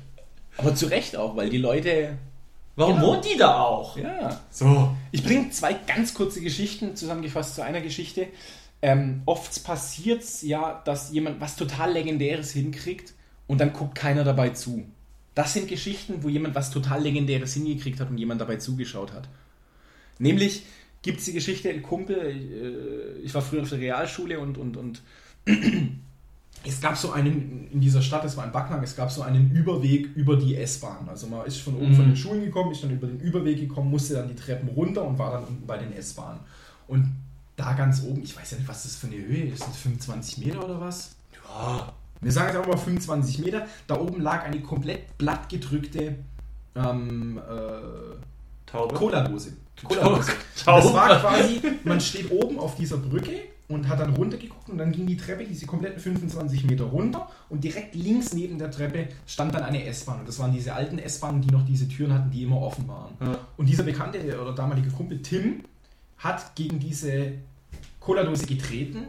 Aber 0.58 0.76
zu 0.76 0.88
Recht 0.88 1.16
auch, 1.16 1.36
weil 1.36 1.50
die 1.50 1.58
Leute. 1.58 2.18
Warum 2.76 2.96
genau. 2.96 3.08
wohnt 3.08 3.26
die 3.26 3.38
da 3.38 3.60
auch? 3.60 3.98
Ja. 3.98 4.40
So. 4.50 4.96
Ich 5.12 5.24
bringe 5.24 5.50
zwei 5.50 5.74
ganz 5.74 6.14
kurze 6.14 6.42
Geschichten 6.42 6.96
zusammengefasst 6.96 7.56
zu 7.56 7.64
einer 7.64 7.82
Geschichte. 7.82 8.28
Ähm, 8.82 9.22
oft 9.26 9.64
passiert 9.64 10.24
es 10.24 10.42
ja, 10.42 10.82
dass 10.86 11.12
jemand 11.12 11.42
was 11.42 11.56
total 11.56 11.94
Legendäres 11.94 12.52
hinkriegt 12.52 13.14
und 13.48 13.60
dann 13.60 13.74
guckt 13.74 13.96
keiner 13.96 14.24
dabei 14.24 14.50
zu. 14.50 14.86
Das 15.36 15.54
sind 15.54 15.68
Geschichten, 15.68 16.24
wo 16.24 16.30
jemand 16.30 16.56
was 16.56 16.72
total 16.72 17.02
Legendäres 17.04 17.54
hingekriegt 17.54 18.00
hat 18.00 18.10
und 18.10 18.18
jemand 18.18 18.42
dabei 18.42 18.58
zugeschaut 18.58 19.14
hat. 19.14 19.28
Nämlich, 20.20 20.64
gibt 21.02 21.20
es 21.20 21.26
die 21.26 21.34
Geschichte, 21.34 21.70
ein 21.70 21.82
Kumpel, 21.82 22.18
äh, 22.18 23.20
ich 23.20 23.34
war 23.34 23.42
früher 23.42 23.62
auf 23.64 23.70
der 23.70 23.80
Realschule 23.80 24.40
und, 24.40 24.58
und, 24.58 24.78
und 24.78 25.02
es 26.64 26.80
gab 26.80 26.96
so 26.98 27.12
einen, 27.12 27.70
in 27.72 27.82
dieser 27.82 28.02
Stadt, 28.02 28.24
es 28.26 28.38
war 28.38 28.44
ein 28.44 28.52
Backnang, 28.52 28.84
es 28.84 28.96
gab 28.96 29.12
so 29.12 29.22
einen 29.22 29.52
Überweg 29.52 30.16
über 30.16 30.38
die 30.38 30.56
S-Bahn. 30.56 31.10
Also 31.10 31.28
man 31.28 31.46
ist 31.46 31.58
von 31.58 31.76
oben 31.76 31.90
mhm. 31.90 31.96
von 31.96 32.06
den 32.06 32.16
Schulen 32.16 32.42
gekommen, 32.42 32.72
ist 32.72 32.84
dann 32.84 32.92
über 32.92 33.08
den 33.08 33.20
Überweg 33.20 33.60
gekommen, 33.60 33.90
musste 33.90 34.16
dann 34.16 34.28
die 34.28 34.36
Treppen 34.36 34.70
runter 34.70 35.04
und 35.04 35.18
war 35.18 35.32
dann 35.32 35.44
unten 35.46 35.66
bei 35.66 35.78
den 35.78 35.94
S-Bahnen. 35.94 36.40
Und 36.88 37.10
da 37.56 37.74
ganz 37.74 38.04
oben, 38.04 38.22
ich 38.24 38.36
weiß 38.36 38.52
ja 38.52 38.58
nicht, 38.58 38.68
was 38.68 38.84
das 38.84 38.96
für 38.96 39.08
eine 39.08 39.18
Höhe 39.18 39.46
ist, 39.46 39.62
das 39.66 39.78
25 39.78 40.46
Meter 40.46 40.64
oder 40.64 40.80
was? 40.80 41.16
Ja. 41.34 41.94
Wir 42.22 42.32
sagen 42.32 42.50
jetzt 42.50 42.58
aber 42.58 42.76
mal 42.76 42.78
25 42.78 43.40
Meter. 43.40 43.66
Da 43.88 44.00
oben 44.00 44.22
lag 44.22 44.44
eine 44.44 44.62
komplett 44.62 45.18
blattgedrückte 45.18 46.16
ähm, 46.76 47.40
äh, 47.40 48.72
Cola-Dose. 48.72 49.54
Cola-Dose. 49.84 50.32
Das 50.64 50.94
war 50.94 51.20
quasi, 51.20 51.60
man 51.84 52.00
steht 52.00 52.30
oben 52.30 52.60
auf 52.60 52.76
dieser 52.76 52.98
Brücke 52.98 53.32
und 53.72 53.88
hat 53.88 54.00
dann 54.00 54.14
runtergeguckt 54.14 54.70
und 54.70 54.78
dann 54.78 54.92
ging 54.92 55.08
die 55.08 55.18
Treppe 55.18 55.44
diese 55.46 55.66
kompletten 55.66 56.00
25 56.00 56.66
Meter 56.66 56.84
runter 56.86 57.30
und 57.50 57.64
direkt 57.64 57.96
links 57.96 58.34
neben 58.34 58.60
der 58.60 58.70
Treppe 58.70 59.08
stand 59.26 59.56
dann 59.56 59.64
eine 59.64 59.86
S-Bahn 59.86 60.20
und 60.20 60.28
das 60.28 60.40
waren 60.40 60.54
diese 60.54 60.74
alten 60.74 61.00
S-Bahnen, 61.00 61.42
die 61.42 61.50
noch 61.50 61.66
diese 61.66 61.88
Türen 61.88 62.14
hatten, 62.14 62.30
die 62.32 62.44
immer 62.44 62.62
offen 62.62 62.88
waren. 62.88 63.16
Ja. 63.22 63.40
Und 63.58 63.68
dieser 63.68 63.84
bekannte 63.84 64.20
oder 64.40 64.54
damalige 64.54 64.90
Kumpel 64.92 65.22
Tim 65.22 65.64
hat 66.18 66.56
gegen 66.56 66.80
diese 66.80 67.34
Cola-Dose 68.00 68.46
getreten, 68.46 69.08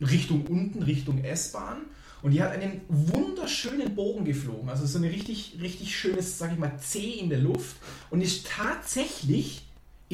Richtung 0.00 0.46
unten, 0.46 0.82
Richtung 0.82 1.22
S-Bahn 1.22 1.78
und 2.22 2.30
die 2.30 2.42
hat 2.42 2.52
einen 2.52 2.80
wunderschönen 2.88 3.94
Bogen 3.94 4.24
geflogen, 4.24 4.68
also 4.68 4.86
so 4.86 4.98
ein 4.98 5.04
richtig, 5.04 5.58
richtig 5.60 5.96
schönes, 5.96 6.38
sag 6.38 6.52
ich 6.52 6.58
mal, 6.58 6.78
C 6.78 7.00
in 7.00 7.28
der 7.28 7.38
Luft 7.38 7.76
und 8.10 8.22
ist 8.22 8.46
tatsächlich 8.46 9.63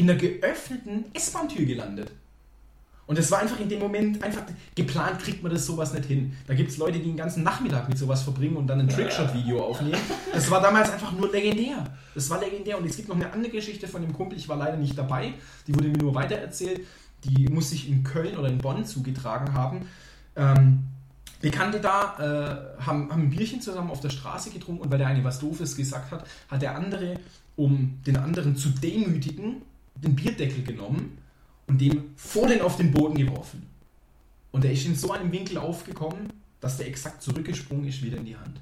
in 0.00 0.08
einer 0.08 0.18
geöffneten 0.18 1.04
S-Bahn-Tür 1.12 1.66
gelandet. 1.66 2.10
Und 3.06 3.18
es 3.18 3.30
war 3.30 3.40
einfach 3.40 3.60
in 3.60 3.68
dem 3.68 3.80
Moment 3.80 4.22
einfach 4.22 4.44
geplant, 4.74 5.20
kriegt 5.20 5.42
man 5.42 5.52
das 5.52 5.66
sowas 5.66 5.92
nicht 5.92 6.06
hin. 6.06 6.32
Da 6.46 6.54
gibt 6.54 6.70
es 6.70 6.78
Leute, 6.78 6.98
die 6.98 7.04
den 7.04 7.18
ganzen 7.18 7.42
Nachmittag 7.42 7.86
mit 7.88 7.98
sowas 7.98 8.22
verbringen 8.22 8.56
und 8.56 8.66
dann 8.66 8.80
ein 8.80 8.88
Trickshot-Video 8.88 9.62
aufnehmen. 9.62 10.00
Das 10.32 10.50
war 10.50 10.62
damals 10.62 10.90
einfach 10.90 11.12
nur 11.12 11.30
legendär. 11.30 11.84
Das 12.14 12.30
war 12.30 12.40
legendär. 12.40 12.78
Und 12.78 12.86
es 12.86 12.96
gibt 12.96 13.08
noch 13.08 13.16
eine 13.16 13.30
andere 13.30 13.52
Geschichte 13.52 13.88
von 13.88 14.00
dem 14.00 14.14
Kumpel, 14.14 14.38
ich 14.38 14.48
war 14.48 14.56
leider 14.56 14.78
nicht 14.78 14.96
dabei, 14.96 15.34
die 15.66 15.74
wurde 15.74 15.88
mir 15.88 15.98
nur 15.98 16.14
weitererzählt. 16.14 16.86
Die 17.24 17.48
muss 17.48 17.70
sich 17.70 17.88
in 17.88 18.02
Köln 18.02 18.38
oder 18.38 18.48
in 18.48 18.58
Bonn 18.58 18.86
zugetragen 18.86 19.52
haben. 19.52 19.86
Ähm, 20.36 20.84
Bekannte 21.42 21.80
da 21.80 22.78
äh, 22.78 22.82
haben, 22.86 23.10
haben 23.10 23.22
ein 23.24 23.30
Bierchen 23.30 23.60
zusammen 23.60 23.90
auf 23.90 24.00
der 24.00 24.10
Straße 24.10 24.50
getrunken 24.50 24.82
und 24.82 24.90
weil 24.90 24.98
der 24.98 25.08
eine 25.08 25.24
was 25.24 25.40
Doofes 25.40 25.76
gesagt 25.76 26.10
hat, 26.10 26.24
hat 26.48 26.62
der 26.62 26.74
andere, 26.74 27.18
um 27.56 27.98
den 28.06 28.16
anderen 28.16 28.56
zu 28.56 28.68
demütigen, 28.68 29.62
den 29.94 30.16
Bierdeckel 30.16 30.62
genommen 30.64 31.18
und 31.66 31.80
dem 31.80 32.12
vor 32.16 32.48
den 32.48 32.62
auf 32.62 32.76
den 32.76 32.90
Boden 32.90 33.16
geworfen. 33.16 33.66
Und 34.52 34.64
der 34.64 34.72
ist 34.72 34.84
in 34.86 34.94
so 34.94 35.12
einem 35.12 35.30
Winkel 35.30 35.58
aufgekommen, 35.58 36.32
dass 36.60 36.76
der 36.76 36.88
exakt 36.88 37.22
zurückgesprungen 37.22 37.86
ist 37.86 38.02
wieder 38.02 38.18
in 38.18 38.24
die 38.24 38.36
Hand. 38.36 38.60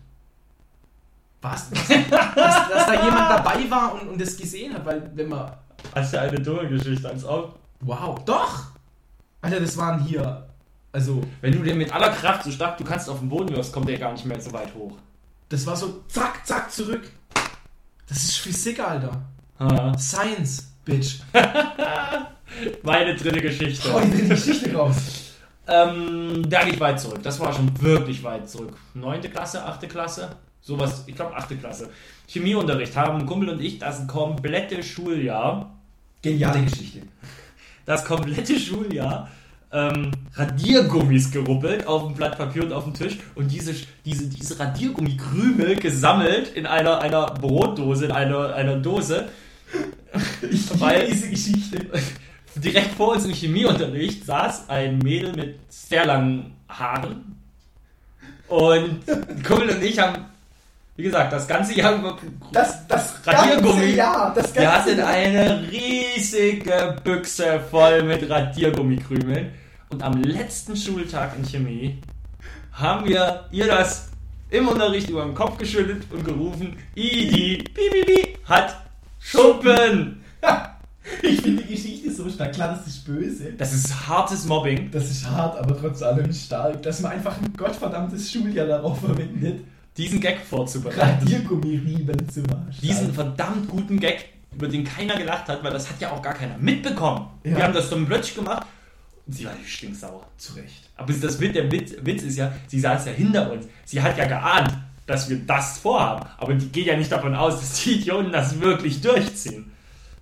Was? 1.40 1.70
Dass, 1.70 1.88
dass, 1.88 2.68
dass 2.68 2.86
da 2.86 3.04
jemand 3.04 3.30
dabei 3.30 3.70
war 3.70 3.94
und, 3.94 4.08
und 4.08 4.20
das 4.20 4.36
gesehen 4.36 4.74
hat, 4.74 4.84
weil 4.84 5.10
wenn 5.14 5.28
man. 5.28 5.52
Hast 5.94 6.12
du 6.12 6.20
eine 6.20 6.40
dumme 6.40 6.68
Geschichte 6.68 7.08
als 7.08 7.24
auch? 7.24 7.54
Wow, 7.80 8.18
doch! 8.24 8.72
Alter, 9.40 9.60
das 9.60 9.76
waren 9.76 10.04
hier. 10.04 10.48
Also. 10.90 11.22
Wenn 11.40 11.52
du 11.52 11.62
den 11.62 11.78
mit 11.78 11.92
aller 11.92 12.10
Kraft 12.10 12.44
so 12.44 12.50
stark 12.50 12.76
du 12.78 12.84
kannst 12.84 13.08
auf 13.08 13.20
den 13.20 13.28
Boden 13.28 13.50
wirfst, 13.50 13.72
kommt 13.72 13.88
der 13.88 13.98
gar 13.98 14.12
nicht 14.12 14.24
mehr 14.24 14.40
so 14.40 14.52
weit 14.52 14.74
hoch. 14.74 14.96
Das 15.48 15.64
war 15.64 15.76
so 15.76 16.02
zack, 16.08 16.46
zack, 16.46 16.70
zurück. 16.70 17.10
Das 18.08 18.18
ist 18.18 18.38
Physik, 18.38 18.80
Alter. 18.80 19.22
Ha. 19.60 19.96
Science, 19.98 20.72
Bitch. 20.88 21.20
Meine 22.82 23.14
dritte 23.14 23.42
Geschichte. 23.42 23.90
Oh, 23.94 24.00
ich 24.00 24.10
will 24.10 24.22
die 24.22 24.28
Geschichte 24.28 24.74
raus. 24.74 24.96
Ähm, 25.66 26.48
da 26.48 26.64
geht 26.64 26.80
weit 26.80 26.98
zurück. 26.98 27.22
Das 27.22 27.38
war 27.38 27.52
schon 27.52 27.70
wirklich 27.82 28.24
weit 28.24 28.48
zurück. 28.48 28.74
Neunte 28.94 29.28
Klasse, 29.28 29.62
achte 29.62 29.86
Klasse, 29.86 30.30
sowas, 30.62 31.04
ich 31.06 31.14
glaube 31.14 31.36
achte 31.36 31.56
Klasse. 31.56 31.90
Chemieunterricht 32.26 32.96
haben 32.96 33.26
Kumpel 33.26 33.50
und 33.50 33.60
ich 33.60 33.78
das 33.78 34.06
komplette 34.06 34.82
Schuljahr, 34.82 35.74
Geniale 36.22 36.62
Geschichte. 36.62 37.02
das 37.84 38.02
komplette 38.06 38.58
Schuljahr 38.58 39.28
ähm, 39.70 40.10
Radiergummis 40.34 41.30
geruppelt 41.30 41.86
auf 41.86 42.04
dem 42.04 42.14
Blatt 42.14 42.38
Papier 42.38 42.64
und 42.64 42.72
auf 42.72 42.84
dem 42.84 42.94
Tisch 42.94 43.18
und 43.34 43.52
diese, 43.52 43.74
diese, 44.06 44.26
diese 44.26 44.58
Radiergummikrümel 44.58 45.76
gesammelt 45.76 46.48
in 46.54 46.64
einer, 46.64 47.00
einer 47.02 47.26
Brotdose, 47.26 48.06
in 48.06 48.12
einer, 48.12 48.54
einer 48.54 48.76
Dose. 48.76 49.28
Ich 50.50 50.80
Weil- 50.80 51.06
diese 51.10 51.28
Geschichte. 51.30 51.86
Direkt 52.54 52.94
vor 52.94 53.12
uns 53.14 53.24
im 53.24 53.32
Chemieunterricht 53.32 54.24
saß 54.26 54.68
ein 54.68 54.98
Mädel 54.98 55.32
mit 55.34 55.58
sehr 55.68 56.06
langen 56.06 56.56
Haaren. 56.68 57.36
Und 58.48 59.00
Kumpel 59.46 59.70
und 59.70 59.82
ich 59.82 59.98
haben, 59.98 60.24
wie 60.96 61.02
gesagt, 61.04 61.32
das 61.32 61.46
ganze 61.46 61.74
Jahr 61.74 61.94
über 61.96 62.18
Das, 62.50 62.86
das 62.88 63.14
Radiergummi. 63.26 63.72
ganze 63.74 63.86
Jahr, 63.96 64.34
das 64.34 64.54
Wir 64.54 64.62
ganze 64.62 64.90
hatten 64.90 64.98
Jahr. 64.98 65.08
eine 65.08 65.70
riesige 65.70 66.96
Büchse 67.04 67.60
voll 67.70 68.02
mit 68.02 68.28
Radiergummikrümeln. 68.28 69.50
Und 69.90 70.02
am 70.02 70.22
letzten 70.22 70.76
Schultag 70.76 71.34
in 71.38 71.44
Chemie 71.46 71.98
haben 72.72 73.06
wir 73.08 73.44
ihr 73.52 73.66
das 73.66 74.08
im 74.50 74.66
Unterricht 74.68 75.10
über 75.10 75.24
den 75.24 75.34
Kopf 75.34 75.58
geschüttelt 75.58 76.04
und 76.10 76.24
gerufen, 76.24 76.76
Idi, 76.94 77.62
Bibibi, 77.74 78.36
hat 78.46 78.87
Schuppen. 79.30 80.22
Ich 81.22 81.40
finde 81.40 81.62
die 81.62 81.74
Geschichte 81.74 82.10
so 82.12 82.28
stark. 82.28 82.52
Klar, 82.52 82.76
das 82.76 82.86
ist 82.86 83.06
böse. 83.06 83.54
Das 83.54 83.72
ist 83.72 84.08
hartes 84.08 84.44
Mobbing. 84.44 84.90
Das 84.90 85.10
ist 85.10 85.26
hart, 85.26 85.58
aber 85.58 85.80
trotz 85.80 86.02
allem 86.02 86.30
stark. 86.34 86.82
Dass 86.82 87.00
man 87.00 87.12
einfach 87.12 87.34
ein 87.38 87.50
gottverdammtes 87.56 88.30
Schuljahr 88.30 88.66
darauf 88.66 89.00
verwendet, 89.00 89.64
diesen 89.96 90.20
Gag 90.20 90.38
vorzubereiten. 90.40 91.22
Radiergummirieben 91.22 92.28
zu 92.28 92.40
machen. 92.42 92.74
Diesen 92.82 93.14
verdammt 93.14 93.70
guten 93.70 93.98
Gag, 93.98 94.26
über 94.52 94.68
den 94.68 94.84
keiner 94.84 95.16
gelacht 95.16 95.48
hat, 95.48 95.64
weil 95.64 95.72
das 95.72 95.88
hat 95.88 95.98
ja 95.98 96.10
auch 96.12 96.20
gar 96.20 96.34
keiner 96.34 96.58
mitbekommen. 96.58 97.28
Ja. 97.42 97.56
Wir 97.56 97.64
haben 97.64 97.74
das 97.74 97.88
dann 97.88 98.04
plötzlich 98.04 98.34
gemacht 98.34 98.66
und 99.26 99.32
sie 99.32 99.46
war 99.46 99.52
stinksauer. 99.64 100.26
Zurecht. 100.36 100.90
Aber 100.96 101.12
das 101.12 101.40
Witz, 101.40 101.52
der 101.52 101.72
Witz, 101.72 101.94
Witz 102.02 102.22
ist 102.22 102.36
ja, 102.36 102.52
sie 102.66 102.80
saß 102.80 103.06
ja 103.06 103.12
hinter 103.12 103.50
uns. 103.52 103.66
Sie 103.84 104.00
hat 104.00 104.16
ja 104.18 104.26
geahnt, 104.26 104.72
dass 105.08 105.28
wir 105.30 105.38
das 105.38 105.78
vorhaben. 105.78 106.26
Aber 106.36 106.54
die 106.54 106.68
geht 106.68 106.86
ja 106.86 106.96
nicht 106.96 107.10
davon 107.10 107.34
aus, 107.34 107.58
dass 107.60 107.82
die 107.82 107.92
Idioten 107.94 108.30
das 108.30 108.60
wirklich 108.60 109.00
durchziehen. 109.00 109.72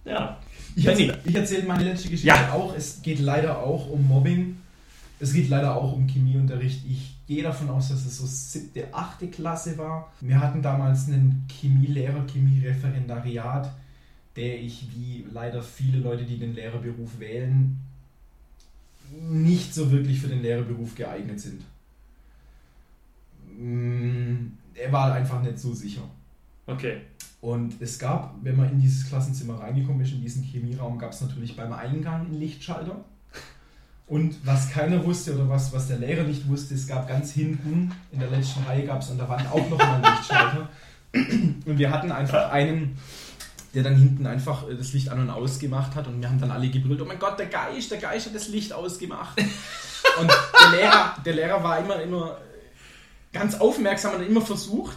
Ja. 0.04 0.38
Ich, 0.76 0.86
erzähl, 0.86 1.18
ich 1.24 1.34
erzähle 1.34 1.64
meine 1.64 1.84
letzte 1.84 2.08
Geschichte 2.08 2.28
Ja. 2.28 2.52
auch. 2.52 2.72
Es 2.74 3.02
geht 3.02 3.18
leider 3.18 3.58
auch 3.58 3.90
um 3.90 4.06
Mobbing. 4.06 4.58
Es 5.18 5.32
geht 5.32 5.48
leider 5.48 5.74
auch 5.74 5.92
um 5.92 6.06
Chemieunterricht. 6.06 6.82
Ich 6.88 7.16
gehe 7.26 7.42
davon 7.42 7.68
aus, 7.68 7.88
dass 7.88 8.06
es 8.06 8.18
so 8.18 8.26
siebte, 8.26 8.86
achte 8.92 9.26
Klasse 9.26 9.76
war. 9.76 10.12
Wir 10.20 10.38
hatten 10.40 10.62
damals 10.62 11.08
einen 11.08 11.48
Chemielehrer, 11.50 12.24
Chemiereferendariat, 12.30 13.72
der 14.36 14.60
ich, 14.60 14.86
wie 14.94 15.26
leider 15.32 15.62
viele 15.62 15.98
Leute, 15.98 16.22
die 16.24 16.38
den 16.38 16.54
Lehrerberuf 16.54 17.18
wählen, 17.18 17.80
nicht 19.28 19.74
so 19.74 19.90
wirklich 19.90 20.20
für 20.20 20.28
den 20.28 20.42
Lehrerberuf 20.42 20.94
geeignet 20.94 21.40
sind. 21.40 21.62
Er 24.78 24.92
war 24.92 25.12
einfach 25.12 25.40
nicht 25.42 25.58
so 25.58 25.72
sicher. 25.72 26.02
Okay. 26.66 27.00
Und 27.40 27.80
es 27.80 27.98
gab, 27.98 28.34
wenn 28.42 28.56
man 28.56 28.70
in 28.70 28.80
dieses 28.80 29.08
Klassenzimmer 29.08 29.60
reingekommen 29.60 30.00
ist, 30.00 30.12
in 30.12 30.20
diesen 30.20 30.42
Chemieraum, 30.42 30.98
gab 30.98 31.12
es 31.12 31.20
natürlich 31.20 31.56
beim 31.56 31.72
Eingang 31.72 32.26
einen 32.26 32.34
Lichtschalter. 32.34 33.04
Und 34.08 34.36
was 34.44 34.70
keiner 34.70 35.04
wusste 35.04 35.34
oder 35.34 35.48
was, 35.48 35.72
was 35.72 35.88
der 35.88 35.98
Lehrer 35.98 36.22
nicht 36.22 36.48
wusste, 36.48 36.74
es 36.74 36.86
gab 36.86 37.08
ganz 37.08 37.32
hinten 37.32 37.92
in 38.12 38.20
der 38.20 38.30
letzten 38.30 38.62
Reihe 38.64 38.84
gab 38.84 39.02
es 39.02 39.10
an 39.10 39.18
der 39.18 39.28
Wand 39.28 39.50
auch 39.50 39.68
noch 39.68 39.78
mal 39.78 39.94
einen 39.94 40.04
Lichtschalter. 40.04 40.68
Und 41.66 41.78
wir 41.78 41.90
hatten 41.90 42.12
einfach 42.12 42.50
einen, 42.50 42.96
der 43.74 43.82
dann 43.82 43.96
hinten 43.96 44.26
einfach 44.26 44.64
das 44.68 44.92
Licht 44.92 45.08
an 45.08 45.20
und 45.20 45.30
aus 45.30 45.58
gemacht 45.58 45.94
hat 45.94 46.06
und 46.06 46.20
wir 46.20 46.28
haben 46.28 46.40
dann 46.40 46.50
alle 46.50 46.68
gebrüllt, 46.68 47.00
oh 47.00 47.04
mein 47.04 47.18
Gott, 47.18 47.38
der 47.38 47.46
Geist, 47.46 47.90
der 47.90 47.98
Geist 47.98 48.26
hat 48.26 48.34
das 48.34 48.48
Licht 48.48 48.72
ausgemacht. 48.72 49.38
Und 50.20 50.30
der 50.30 50.78
Lehrer, 50.78 51.16
der 51.24 51.34
Lehrer 51.34 51.62
war 51.62 51.78
immer, 51.78 52.00
immer 52.00 52.36
ganz 53.36 53.54
aufmerksam 53.56 54.14
und 54.14 54.20
hat 54.20 54.28
immer 54.28 54.40
versucht, 54.40 54.96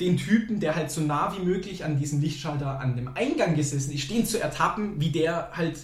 den 0.00 0.16
Typen, 0.16 0.60
der 0.60 0.76
halt 0.76 0.90
so 0.90 1.00
nah 1.00 1.34
wie 1.36 1.44
möglich 1.44 1.84
an 1.84 1.98
diesem 1.98 2.20
Lichtschalter 2.20 2.80
an 2.80 2.96
dem 2.96 3.08
Eingang 3.16 3.56
gesessen 3.56 3.92
ist, 3.92 4.10
den 4.10 4.24
zu 4.24 4.40
ertappen, 4.40 5.00
wie 5.00 5.10
der 5.10 5.50
halt 5.52 5.78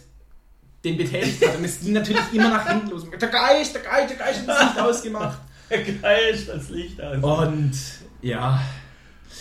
den 0.84 0.96
betätigt 0.96 1.46
hat. 1.46 1.56
Und 1.56 1.64
es 1.64 1.80
ging 1.80 1.94
natürlich 1.94 2.22
immer 2.32 2.50
nach 2.50 2.68
hinten 2.68 2.90
los. 2.90 3.06
Der 3.10 3.28
Geist, 3.28 3.74
der 3.74 3.82
Geist, 3.82 4.10
der 4.10 4.16
Geist 4.18 4.40
hat 4.40 4.48
das 4.48 4.60
Licht 4.60 4.78
ausgemacht. 4.80 5.38
Geil, 5.70 6.38
das 6.46 6.68
Licht 6.68 7.00
aus. 7.00 7.22
Und 7.22 7.72
ja, 8.22 8.60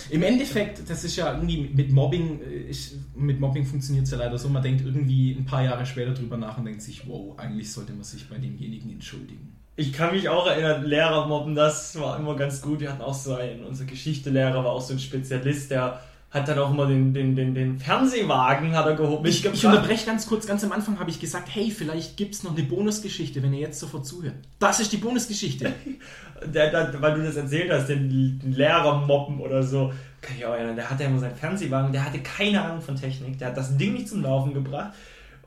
im 0.10 0.24
Endeffekt, 0.24 0.90
das 0.90 1.04
ist 1.04 1.16
ja 1.16 1.34
irgendwie 1.34 1.70
mit 1.74 1.92
Mobbing, 1.92 2.42
äh, 2.42 2.70
ich, 2.70 2.94
mit 3.16 3.40
Mobbing 3.40 3.66
funktioniert 3.66 4.06
es 4.06 4.12
ja 4.12 4.18
leider 4.18 4.38
so, 4.38 4.50
man 4.50 4.64
denkt 4.64 4.84
irgendwie 4.86 5.32
ein 5.32 5.46
paar 5.46 5.64
Jahre 5.64 5.86
später 5.86 6.14
drüber 6.14 6.38
nach 6.38 6.58
und 6.58 6.66
denkt 6.66 6.82
sich, 6.82 7.08
wow, 7.08 7.38
eigentlich 7.38 7.72
sollte 7.72 7.94
man 7.94 8.04
sich 8.04 8.28
bei 8.30 8.38
demjenigen 8.38 8.92
entschuldigen. 8.92 9.56
Ich 9.76 9.92
kann 9.92 10.14
mich 10.14 10.30
auch 10.30 10.46
erinnern, 10.46 10.84
Lehrer 10.84 11.28
mobben, 11.28 11.56
das 11.56 12.00
war 12.00 12.20
immer 12.20 12.36
ganz 12.36 12.62
gut. 12.62 12.80
Wir 12.80 12.92
hatten 12.92 13.02
auch 13.02 13.14
so 13.14 13.34
einen, 13.34 13.64
unser 13.64 13.86
Geschichtelehrer 13.86 14.64
war 14.64 14.72
auch 14.72 14.82
so 14.82 14.94
ein 14.94 15.00
Spezialist, 15.00 15.72
der 15.72 16.00
hat 16.34 16.48
dann 16.48 16.58
auch 16.58 16.72
immer 16.72 16.88
den, 16.88 17.14
den, 17.14 17.36
den, 17.36 17.54
den 17.54 17.80
Fernsehwagen 17.80 18.76
hat 18.76 18.88
er 18.88 18.96
gehoben. 18.96 19.26
Ich, 19.28 19.46
ich 19.46 19.66
unterbreche 19.66 20.06
ganz 20.06 20.26
kurz, 20.26 20.48
ganz 20.48 20.64
am 20.64 20.72
Anfang 20.72 21.00
habe 21.00 21.12
ich 21.12 21.20
gesagt, 21.20 21.48
hey, 21.54 21.70
vielleicht 21.70 22.18
gibt 22.18 22.34
es 22.34 22.44
noch 22.44 22.56
eine 22.56 22.64
Bonusgeschichte, 22.64 23.44
wenn 23.44 23.54
ihr 23.54 23.60
jetzt 23.60 23.80
sofort 23.80 24.06
zuhört. 24.06 24.34
Das 24.58 24.80
ist 24.80 24.92
die 24.92 24.98
Bonusgeschichte. 24.98 25.74
der, 26.46 26.72
der, 26.72 27.02
weil 27.02 27.16
du 27.16 27.24
das 27.24 27.36
erzählt 27.36 27.72
hast, 27.72 27.88
den, 27.88 28.40
den 28.40 28.52
Lehrer 28.52 29.06
mobben 29.06 29.40
oder 29.40 29.62
so. 29.62 29.94
Kann 30.22 30.36
ich 30.38 30.46
auch 30.46 30.54
erinnern, 30.54 30.76
der 30.76 30.90
hatte 30.90 31.04
ja 31.04 31.10
immer 31.10 31.20
seinen 31.20 31.36
Fernsehwagen, 31.36 31.92
der 31.92 32.04
hatte 32.04 32.20
keine 32.20 32.64
Ahnung 32.64 32.82
von 32.82 32.96
Technik, 32.96 33.38
der 33.38 33.50
hat 33.50 33.58
das 33.58 33.78
Ding 33.78 33.94
nicht 33.94 34.10
zum 34.10 34.24
Laufen 34.24 34.54
gebracht. 34.54 34.94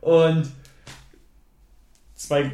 Und 0.00 0.48
zwei 2.14 2.52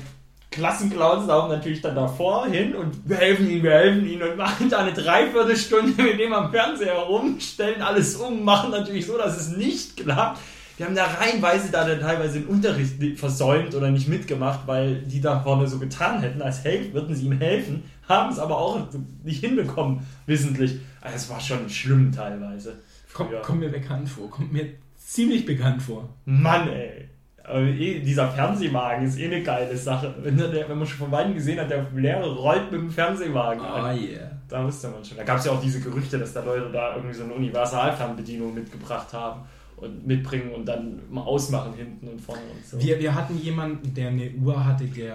Klassenclowns 0.52 1.26
laufen 1.26 1.50
natürlich 1.50 1.80
dann 1.80 1.96
davor 1.96 2.46
hin 2.46 2.74
und 2.76 3.08
wir 3.08 3.16
helfen 3.16 3.50
ihm, 3.50 3.62
wir 3.62 3.72
helfen 3.72 4.06
ihm 4.06 4.22
und 4.22 4.36
machen 4.36 4.68
da 4.70 4.78
eine 4.78 4.92
Dreiviertelstunde 4.92 6.00
mit 6.00 6.20
dem 6.20 6.32
am 6.32 6.52
Fernseher 6.52 6.94
rum, 6.94 7.40
stellen 7.40 7.82
alles 7.82 8.14
um, 8.14 8.44
machen 8.44 8.70
natürlich 8.70 9.06
so, 9.06 9.18
dass 9.18 9.36
es 9.36 9.56
nicht 9.56 9.96
klappt. 9.96 10.38
Wir 10.76 10.86
haben 10.86 10.94
da 10.94 11.04
reihenweise 11.04 11.70
da 11.70 11.86
dann 11.86 12.00
teilweise 12.00 12.40
den 12.40 12.48
Unterricht 12.48 13.18
versäumt 13.18 13.74
oder 13.74 13.90
nicht 13.90 14.08
mitgemacht, 14.08 14.60
weil 14.66 15.02
die 15.02 15.20
da 15.20 15.40
vorne 15.40 15.66
so 15.66 15.78
getan 15.78 16.20
hätten, 16.20 16.40
als 16.40 16.64
helf, 16.64 16.92
würden 16.92 17.14
sie 17.14 17.26
ihm 17.26 17.38
helfen, 17.38 17.84
haben 18.08 18.32
es 18.32 18.38
aber 18.38 18.58
auch 18.58 18.88
nicht 19.22 19.40
hinbekommen, 19.40 20.06
wissentlich. 20.26 20.78
Also 21.00 21.16
es 21.16 21.30
war 21.30 21.40
schon 21.40 21.68
schlimm 21.68 22.12
teilweise. 22.12 22.78
Kommt, 23.12 23.42
kommt 23.42 23.60
mir 23.60 23.68
bekannt 23.68 24.08
vor, 24.08 24.30
kommt 24.30 24.52
mir 24.52 24.70
ziemlich 24.96 25.44
bekannt 25.44 25.82
vor. 25.82 26.08
Mann, 26.24 26.68
ey. 26.68 27.08
Aber 27.44 27.60
eh, 27.62 28.00
dieser 28.00 28.28
Fernsehwagen 28.30 29.04
ist 29.06 29.18
eh 29.18 29.26
eine 29.26 29.42
geile 29.42 29.76
Sache. 29.76 30.14
Wenn, 30.22 30.36
der, 30.36 30.68
wenn 30.68 30.78
man 30.78 30.86
schon 30.86 30.98
von 30.98 31.10
Weitem 31.10 31.34
gesehen 31.34 31.58
hat, 31.60 31.70
der 31.70 31.86
Lehrer 31.94 32.26
rollt 32.36 32.70
mit 32.70 32.80
dem 32.80 32.90
Fernsehwagen 32.90 33.60
Ah, 33.62 33.90
an. 33.90 33.98
yeah. 34.00 34.30
Da 34.48 34.64
wusste 34.64 34.88
man 34.88 35.04
schon. 35.04 35.16
Da 35.16 35.24
gab 35.24 35.38
es 35.38 35.46
ja 35.46 35.52
auch 35.52 35.60
diese 35.60 35.80
Gerüchte, 35.80 36.18
dass 36.18 36.32
da 36.34 36.44
Leute 36.44 36.70
da 36.70 36.94
irgendwie 36.96 37.14
so 37.14 37.24
eine 37.24 37.32
Universalfernbedienung 37.34 38.54
mitgebracht 38.54 39.12
haben 39.12 39.42
und 39.76 40.06
mitbringen 40.06 40.52
und 40.52 40.66
dann 40.66 41.00
mal 41.10 41.22
ausmachen 41.22 41.72
hinten 41.74 42.06
und 42.08 42.20
vorne 42.20 42.42
und 42.54 42.64
so. 42.64 42.80
Wir, 42.80 42.98
wir 43.00 43.14
hatten 43.14 43.36
jemanden, 43.38 43.92
der 43.94 44.08
eine 44.08 44.30
Uhr 44.32 44.64
hatte, 44.64 44.84
der 44.84 45.14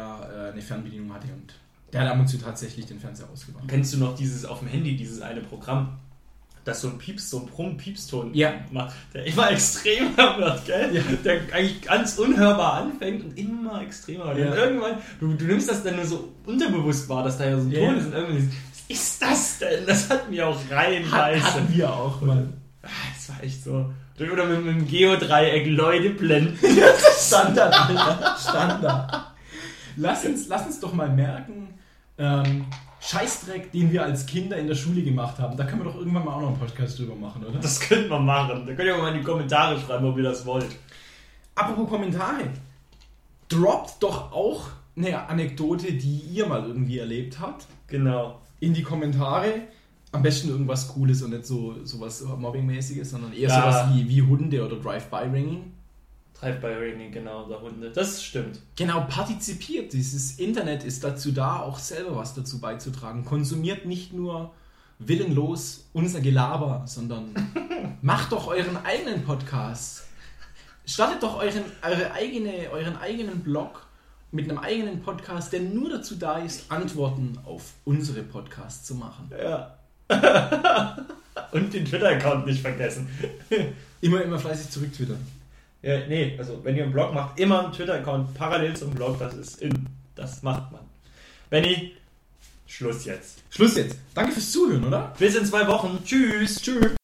äh, 0.50 0.52
eine 0.52 0.62
Fernbedienung 0.62 1.14
hatte 1.14 1.28
und 1.28 1.54
der 1.94 2.02
hat 2.02 2.10
ab 2.10 2.20
und 2.20 2.28
zu 2.28 2.38
tatsächlich 2.38 2.86
den 2.88 3.00
Fernseher 3.00 3.28
ausgemacht. 3.32 3.64
Kennst 3.68 3.94
du 3.94 4.00
noch 4.00 4.16
dieses 4.16 4.44
auf 4.44 4.60
dem 4.60 4.68
Handy, 4.68 4.98
dieses 4.98 5.22
eine 5.22 5.40
Programm? 5.42 5.98
Dass 6.68 6.82
so 6.82 6.90
ein 6.90 6.98
Pieps, 6.98 7.30
so 7.30 7.40
ein 7.40 7.46
Brumm-Piepston 7.48 8.34
Ja. 8.34 8.54
macht, 8.72 8.96
der 9.14 9.26
immer 9.26 9.50
extremer 9.52 10.38
wird, 10.38 10.66
gell? 10.66 10.96
Ja. 10.96 11.02
Der 11.24 11.42
eigentlich 11.54 11.82
ganz 11.82 12.18
unhörbar 12.18 12.74
anfängt 12.74 13.24
und 13.24 13.38
immer 13.38 13.82
extremer 13.82 14.36
wird. 14.36 14.40
Ja. 14.40 14.52
Und 14.52 14.58
irgendwann, 14.58 14.98
du, 15.20 15.34
du 15.34 15.46
nimmst 15.46 15.70
das 15.70 15.84
dann 15.84 15.96
nur 15.96 16.06
so 16.06 16.34
unterbewusst 16.46 17.08
wahr, 17.10 17.24
dass 17.24 17.38
da 17.38 17.46
ja 17.46 17.58
so 17.60 17.68
ein. 17.68 17.74
Ton 17.74 17.98
ist 17.98 18.06
und 18.08 18.14
irgendwann 18.14 18.52
was 18.72 18.98
ist 18.98 19.22
das 19.22 19.60
denn? 19.60 19.86
Das 19.86 20.10
hat 20.10 20.30
mir 20.30 20.48
auch 20.48 20.58
Hat, 20.66 20.72
reinweise. 20.72 21.44
hatten 21.44 21.74
wir 21.76 21.90
auch 21.94 22.22
mal. 22.22 22.48
Ah, 22.84 22.88
Das 23.16 23.30
war 23.30 23.44
echt 23.44 23.64
so. 23.64 23.92
Oder 24.20 24.46
mit, 24.46 24.66
mit 24.66 24.76
dem 24.76 24.88
Geodreieck 24.88 25.68
Leute 25.68 26.10
blenden. 26.12 26.58
Standard, 27.20 27.74
Alter. 27.74 28.36
Standard. 28.50 29.26
Lass 29.98 30.26
uns, 30.26 30.48
lass 30.48 30.66
uns 30.68 30.80
doch 30.80 30.94
mal 30.94 31.10
merken, 31.10 31.74
ähm, 32.18 32.66
Scheißdreck, 33.00 33.72
den 33.72 33.92
wir 33.92 34.04
als 34.04 34.26
Kinder 34.26 34.58
in 34.58 34.68
der 34.68 34.76
Schule 34.76 35.04
gemacht 35.04 35.38
haben. 35.40 35.56
Da 35.56 35.66
können 35.66 35.82
wir 35.82 35.92
doch 35.92 35.98
irgendwann 35.98 36.26
mal 36.26 36.34
auch 36.34 36.42
noch 36.42 36.48
einen 36.50 36.60
Podcast 36.60 36.98
drüber 37.00 37.16
machen, 37.16 37.44
oder? 37.46 37.60
Das 37.60 37.80
könnte 37.80 38.10
man 38.10 38.26
machen. 38.26 38.66
Da 38.66 38.74
könnt 38.74 38.88
ihr 38.88 38.96
auch 38.96 39.02
mal 39.02 39.12
in 39.14 39.20
die 39.20 39.24
Kommentare 39.24 39.80
schreiben, 39.80 40.06
ob 40.06 40.18
ihr 40.18 40.24
das 40.24 40.46
wollt. 40.46 40.66
Apropos 41.56 41.90
Kommentare. 41.90 42.44
Droppt 43.50 44.02
doch 44.04 44.32
auch 44.32 44.66
eine 44.96 45.28
Anekdote, 45.30 45.94
die 45.94 46.20
ihr 46.34 46.48
mal 46.48 46.64
irgendwie 46.68 46.98
erlebt 47.00 47.40
habt, 47.40 47.66
Genau. 47.88 48.40
in 48.60 48.74
die 48.74 48.84
Kommentare. 48.84 49.62
Am 50.12 50.22
besten 50.24 50.50
irgendwas 50.50 50.88
Cooles 50.88 51.22
und 51.22 51.32
nicht 51.32 51.46
so 51.46 51.76
sowas 51.84 52.24
Mobbing-mäßiges, 52.26 53.06
sondern 53.12 53.34
eher 53.34 53.50
Ja. 53.50 53.62
sowas 53.62 53.86
wie, 53.94 54.08
wie 54.10 54.22
Hunde 54.22 54.66
oder 54.66 54.78
Drive-by-Ringing. 54.78 55.72
Drive-by-Ringing, 56.40 57.12
genau, 57.12 57.48
der 57.48 57.62
Hunde. 57.62 57.90
Das 57.92 58.24
stimmt. 58.24 58.60
Genau, 58.76 59.02
partizipiert. 59.10 59.92
Dieses 59.94 60.40
Internet 60.40 60.84
ist 60.84 61.04
dazu 61.04 61.32
da, 61.32 61.62
auch 61.62 61.80
selber 61.80 62.16
was 62.16 62.36
dazu 62.36 62.60
beizutragen. 62.60 63.26
Konsumiert 63.26 63.86
nicht 63.86 64.14
nur 64.14 64.54
willenlos 65.00 65.90
unser 65.94 66.22
Gelaber, 66.22 66.84
sondern 66.86 67.34
macht 68.02 68.32
doch 68.32 68.48
euren 68.48 68.78
eigenen 68.86 69.24
Podcast. 69.24 70.04
Startet 70.86 71.24
doch 71.24 71.38
euren, 71.38 71.64
eure 71.82 72.12
eigene, 72.14 72.70
euren 72.72 72.98
eigenen 72.98 73.42
Blog 73.42 73.88
mit 74.32 74.50
einem 74.50 74.60
eigenen 74.60 75.02
Podcast, 75.02 75.54
der 75.54 75.62
nur 75.62 75.90
dazu 75.90 76.16
da 76.16 76.38
ist, 76.38 76.72
Antworten 76.72 77.38
auf 77.46 77.74
unsere 77.86 78.22
Podcasts 78.22 78.86
zu 78.86 78.96
machen. 78.96 79.32
Ja. 79.38 79.78
Und 81.52 81.74
den 81.74 81.86
Twitter-Account 81.86 82.46
nicht 82.46 82.62
vergessen. 82.62 83.08
Immer, 84.02 84.22
immer 84.24 84.40
fleißig 84.40 84.70
zurücktwittern. 84.70 85.26
Ja, 85.82 86.00
nee, 86.08 86.36
also 86.38 86.64
wenn 86.64 86.76
ihr 86.76 86.84
einen 86.84 86.92
Blog 86.92 87.14
macht, 87.14 87.40
immer 87.40 87.64
einen 87.64 87.74
Twitter-Account 87.74 88.34
parallel 88.34 88.76
zum 88.76 88.92
Blog, 88.92 89.20
das 89.20 89.34
ist 89.36 89.62
in. 89.62 89.88
Das 90.16 90.42
macht 90.42 90.72
man. 90.72 90.82
Benny, 91.50 91.94
Schluss 92.66 93.06
jetzt. 93.06 93.44
Schluss 93.50 93.76
jetzt. 93.78 93.98
Danke 94.14 94.34
fürs 94.34 94.52
Zuhören, 94.52 94.84
oder? 94.84 95.14
Bis 95.18 95.36
in 95.36 95.46
zwei 95.46 95.68
Wochen. 95.68 96.00
Tschüss. 96.04 96.62
Tschüss. 96.62 96.98